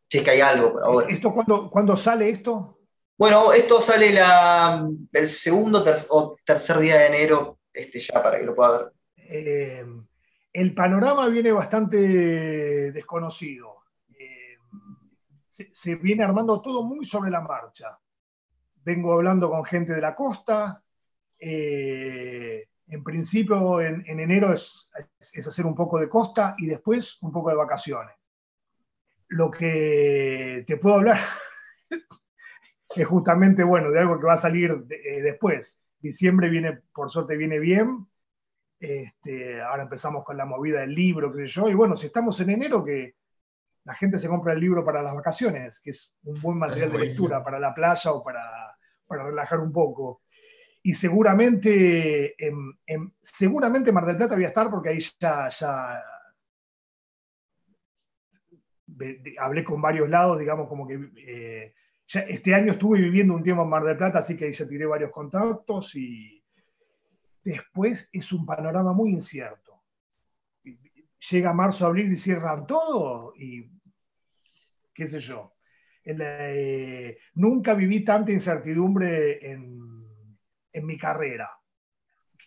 [0.07, 1.07] Si es que hay algo por ahora.
[1.09, 1.33] ¿Esto
[1.71, 2.81] cuándo, sale esto?
[3.17, 8.45] Bueno, esto sale la, el segundo o tercer día de enero, este, ya para que
[8.45, 8.93] lo pueda ver.
[9.17, 9.87] Eh,
[10.53, 13.74] el panorama viene bastante desconocido
[15.71, 17.99] se, viene armando todo muy sobre la marcha.
[18.85, 20.83] Vengo hablando con gente de la costa,
[21.39, 27.51] eh, en principio, en, enero es, hacer un poco de costa y después un poco
[27.51, 28.15] de vacaciones.
[29.29, 31.19] Lo que te puedo hablar
[32.97, 35.81] es justamente, bueno, de algo que va a salir eh, después.
[35.99, 38.07] Diciembre viene, por suerte, viene bien.
[38.79, 41.69] Este, ahora empezamos con la movida del libro, sé yo.
[41.69, 43.15] Y bueno, si estamos en enero, que
[43.85, 46.99] la gente se compra el libro para las vacaciones, que es un buen material de
[46.99, 50.23] lectura para la playa o para, para relajar un poco
[50.87, 52.37] y seguramente,
[53.23, 56.05] seguramente Mar del Plata voy a estar porque ahí ya, ya
[59.39, 61.75] hablé con varios lados, digamos, como que eh,
[62.07, 64.85] este año estuve viviendo un tiempo en Mar del Plata, así que ahí ya tiré
[64.85, 66.45] varios contactos y
[67.43, 69.85] después es un panorama muy incierto.
[71.31, 73.71] Llega marzo, abril y cierran todo y
[74.95, 75.55] qué sé yo.
[76.05, 79.85] Eh, nunca viví tanta incertidumbre en
[80.75, 81.51] en mi carrera,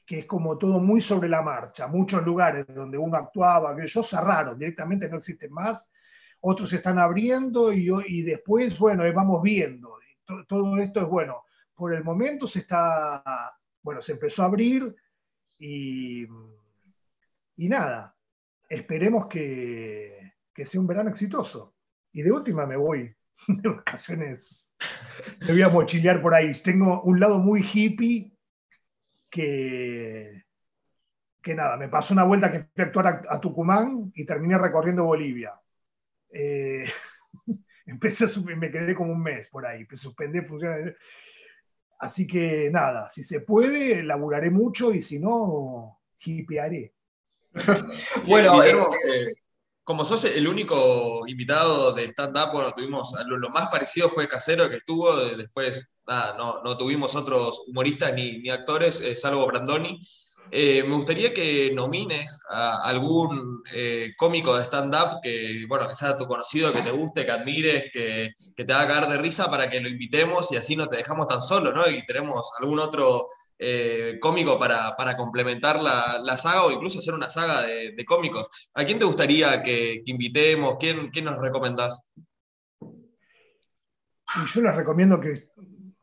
[0.05, 4.03] que es como todo muy sobre la marcha, muchos lugares donde uno actuaba, que yo
[4.03, 5.89] cerraron, directamente no existen más,
[6.41, 9.97] otros se están abriendo y, y después, bueno, vamos viendo.
[10.47, 11.45] Todo, esto es bueno.
[11.73, 14.93] Por el momento se está, bueno, se empezó a abrir
[15.57, 16.25] y,
[17.55, 18.15] y nada,
[18.69, 21.76] esperemos que, que sea un verano exitoso.
[22.17, 23.15] Y de última me voy
[23.47, 24.73] de vacaciones
[25.41, 26.51] me voy a mochilear por ahí.
[26.63, 28.35] Tengo un lado muy hippie
[29.29, 30.43] que,
[31.43, 35.03] que nada, me pasó una vuelta que fui a actuar a, Tucumán y terminé recorriendo
[35.03, 35.53] Bolivia.
[36.33, 36.85] Eh,
[37.85, 40.95] empecé a me quedé como un mes por ahí, suspendí funciones.
[41.99, 46.95] Así que nada, si se puede, laburaré mucho y si no, hippiearé.
[48.27, 48.73] bueno, eh,
[49.87, 54.75] como sos el único invitado de stand-up, bueno, tuvimos, lo, más parecido fue Casero que
[54.75, 55.95] estuvo, después
[56.37, 59.97] no, no, tuvimos otros humoristas ni, ni actores, eh, salvo Brandoni.
[60.51, 66.17] Eh, me gustaría que nomines a algún eh, cómico de stand-up que, bueno, que sea
[66.17, 69.69] tu conocido, que te guste, que admires, que, que, te haga caer de risa para
[69.69, 71.87] que lo invitemos y así no te dejamos tan solo, ¿no?
[71.89, 77.63] Y tenemos algún otro eh, cómico para, complementar la, saga o incluso hacer una saga
[77.63, 78.71] de, cómicos.
[78.75, 80.77] ¿A quién te gustaría que, invitemos?
[80.79, 82.03] ¿Quién, ¿Quién, nos recomendás?
[84.53, 85.49] yo les recomiendo que,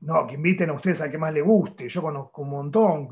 [0.00, 1.88] no, que inviten a ustedes al que más les guste.
[1.88, 3.08] Yo conozco un montón.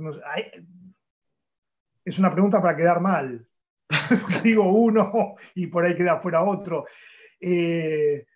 [2.04, 3.46] es una pregunta para quedar mal.
[4.42, 6.86] digo uno y por ahí queda fuera otro.
[7.40, 8.26] Eh,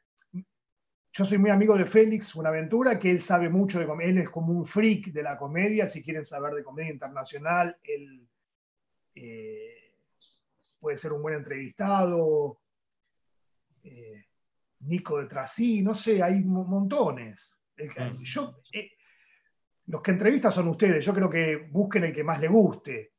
[1.17, 4.29] yo soy muy amigo de Félix Buenaventura, que él sabe mucho de comedia, él es
[4.29, 8.29] como un freak de la comedia, si quieren saber de comedia internacional, él
[9.15, 9.95] eh,
[10.79, 12.61] puede ser un buen entrevistado.
[13.83, 14.27] Eh,
[14.81, 17.63] Nico de Trasí, no sé, hay montones.
[18.21, 18.91] Yo, eh,
[19.87, 23.13] los que entrevistan son ustedes, yo creo que busquen el que más le guste.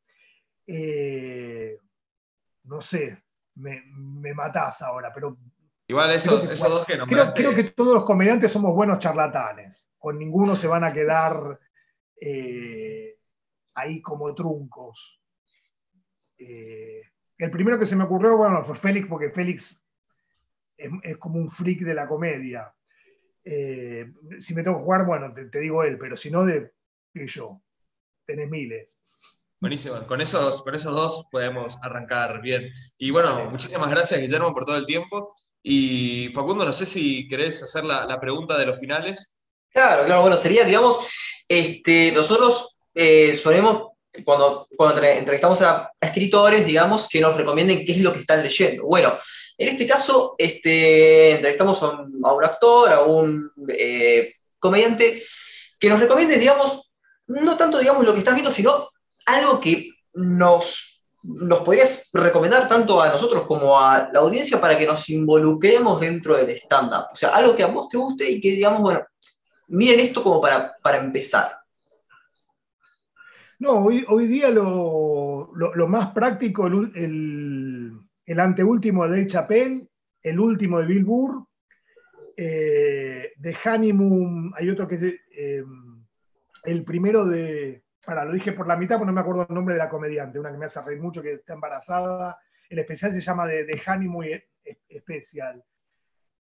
[2.66, 3.24] no sé,
[3.56, 5.36] me, me matás ahora, pero
[5.88, 7.34] Igual esos, dos que nombraste...
[7.42, 9.90] Creo, que todos los comediantes somos buenos charlatanes.
[9.98, 11.60] Con ninguno se van a quedar
[12.20, 13.16] eh,
[13.76, 15.22] ahí como truncos.
[16.40, 17.02] Eh,
[17.38, 19.82] el primero que se me ocurrió, bueno, fue Félix, porque Félix
[20.76, 22.74] es, como un freak de la comedia.
[23.46, 26.74] Eh, si me tengo que jugar, bueno, te, digo él, pero si no, de
[27.14, 27.62] yo.
[28.26, 29.00] Tenés miles.
[29.60, 32.70] Buenísimo, con esos, con esos dos podemos arrancar bien.
[32.98, 35.34] Y bueno, muchísimas gracias, Guillermo, por todo el tiempo.
[35.64, 39.36] Y Facundo, no sé si querés hacer la, pregunta de los finales.
[39.70, 41.00] Claro, claro, bueno, sería, digamos,
[41.48, 43.90] este, nosotros eh, solemos,
[44.24, 48.86] cuando, cuando entrevistamos a, escritores, digamos, que nos recomienden qué es lo que están leyendo.
[48.86, 49.16] Bueno,
[49.58, 55.24] en este caso, este, entrevistamos a un, actor, a un eh, comediante,
[55.80, 56.94] que nos recomiende, digamos,
[57.28, 58.90] no tanto, digamos, lo que estás viendo, sino
[59.26, 64.86] algo que nos nos podrías recomendar tanto a nosotros como a la audiencia para que
[64.86, 67.08] nos involucremos dentro del stand-up?
[67.12, 69.02] O sea, algo que a vos te guste y que digamos, bueno,
[69.70, 71.58] miren esto como para, para empezar.
[73.60, 75.50] No, hoy, hoy día lo,
[75.88, 79.88] más práctico, el, el, anteúltimo de El Chapelle,
[80.22, 81.48] el último de Bill Burr,
[82.36, 85.64] eh, de Honeymoon, hay otro que es eh,
[86.66, 89.76] el primero de, para, lo dije por la mitad, porque no me acuerdo el nombre
[89.76, 92.40] de la comediante, una que me hace reír mucho, que está embarazada.
[92.70, 94.42] El especial se llama de, de Honey muy
[94.88, 95.62] especial.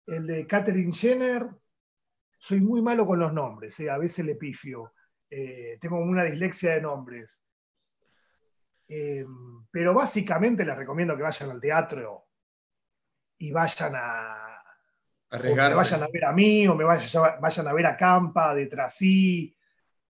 [0.07, 1.51] El de Catherine Jenner,
[2.39, 4.95] soy muy malo con los nombres, eh, a veces le pifio.
[5.29, 7.45] Eh, tengo una dislexia de nombres.
[8.89, 9.27] Eh,
[9.71, 12.27] pero básicamente les recomiendo que vayan al teatro
[13.37, 14.63] y vayan a.
[15.29, 15.77] Arriesgarse.
[15.79, 18.65] me vayan a ver a mí, o me vayan, vayan a ver a Campa, de
[18.65, 19.55] Trasí,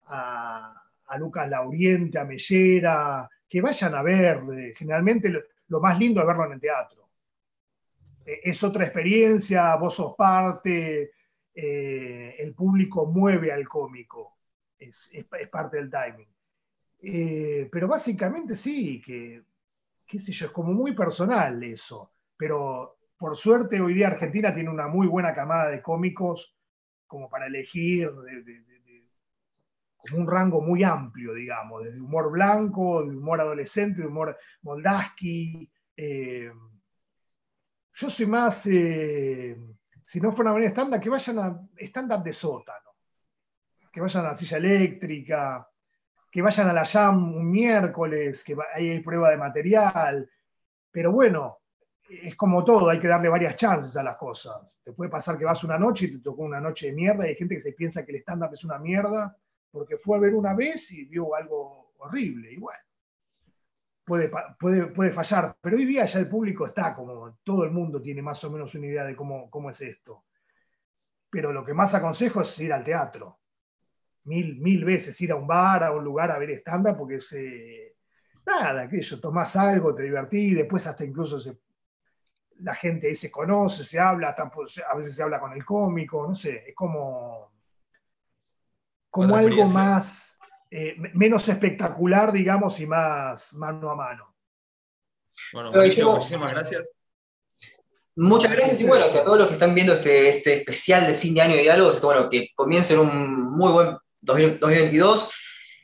[0.08, 4.42] a, a Lucas Lauriente, a Mellera, que vayan a ver.
[4.76, 5.30] Generalmente
[5.68, 7.10] lo, más lindo es verlo en el teatro.
[8.26, 11.12] Eh, Es otra experiencia, vos sos parte,
[11.54, 14.38] eh, el público mueve al cómico,
[14.78, 16.28] es, es- parte del timing.
[17.02, 19.44] Eh, pero básicamente sí, que,
[20.08, 22.12] qué sé yo, es como muy personal eso.
[22.38, 26.56] Pero por suerte hoy día Argentina tiene una muy buena camada de cómicos
[27.08, 28.10] como para elegir
[30.14, 35.70] un rango muy amplio, digamos, desde humor blanco, de humor adolescente, de humor Moldaski.
[35.98, 36.52] eh,
[37.94, 39.58] yo soy más, eh,
[40.04, 42.92] si no fuera una manera estándar, que vayan a stand-up de sótano,
[43.92, 45.70] que vayan a la silla eléctrica,
[46.30, 50.30] que vayan a la jam un miércoles, que ahí hay prueba de material.
[50.92, 51.60] Pero bueno,
[52.10, 54.58] es como todo, hay que darle varias chances a las cosas.
[54.84, 57.30] Te puede pasar que vas una noche y te tocó una noche de mierda y
[57.30, 59.38] hay gente que se piensa que el stand-up es una mierda
[59.76, 62.54] porque fue a ver una vez y vio algo horrible.
[62.54, 62.80] Y bueno,
[64.06, 65.58] puede, puede, puede fallar.
[65.60, 68.74] Pero hoy día ya el público está como, todo el mundo tiene más o menos
[68.74, 70.24] una idea de cómo, cómo es esto.
[71.30, 73.42] Pero lo que más aconsejo es ir al teatro.
[74.24, 77.34] Mil, mil veces ir a un bar, a un lugar a ver stand-up porque es...
[77.34, 77.98] eh,
[78.46, 81.60] nada, aquello, tomás algo, te divertís, después hasta incluso se
[82.60, 86.34] la gente ahí se conoce, se habla, a veces se habla con el cómico, no
[86.34, 87.55] sé, es como,
[89.24, 90.38] como algo más,
[90.72, 94.36] eh, me- menos espectacular, digamos, y más mano a mano.
[95.54, 95.72] Bueno,
[96.16, 96.92] muchísimas gracias.
[98.18, 101.16] Muchas gracias y bueno, que a todos los que están viendo este, este especial de
[101.16, 105.32] fin de año de diálogos, esto, bueno, que comiencen un muy buen 2000 2022.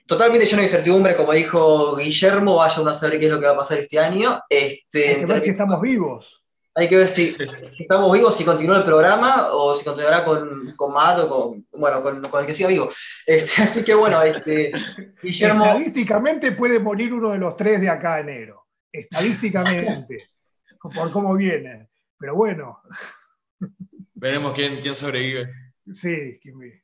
[0.08, 3.46] Totalmente lleno de incertidumbre, como dijo Guillermo, vaya uno a saber qué es lo que
[3.48, 4.42] va a pasar este año.
[4.50, 6.41] Este, Hay que ver si estamos vivos.
[6.74, 10.74] Hay que ver si, si estamos vivos, si continúa el programa o si continuará con,
[10.76, 12.90] con Matt o con, bueno, con, con el que siga vivo.
[13.26, 14.72] Este, así que bueno, este,
[15.22, 18.68] Guillermo, Estadísticamente puede morir uno de los tres de acá a enero.
[18.92, 20.18] Estadísticamente,
[20.82, 21.90] por cómo viene.
[22.18, 22.82] Pero bueno,
[24.14, 25.52] Veremos quién, quién sobrevive.
[25.92, 26.40] sí.
[26.42, 26.84] que me-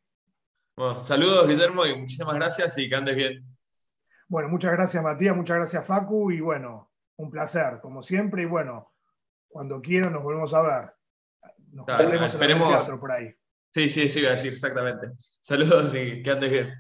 [0.76, 3.46] Bueno, saludos, Guillermo, y muchísimas gracias y que andes bien.
[4.28, 8.92] Bueno, muchas gracias Matías, muchas gracias Facu y bueno, un placer, como siempre, y bueno,
[9.48, 10.94] cuando quieran nos volvemos a ver.
[11.72, 13.34] Nos Dale, veremos en el esperemos- teatro por ahí.
[13.74, 15.12] Sí, sí, sí, voy a decir exactamente.
[15.42, 16.76] Saludos y que andes bien.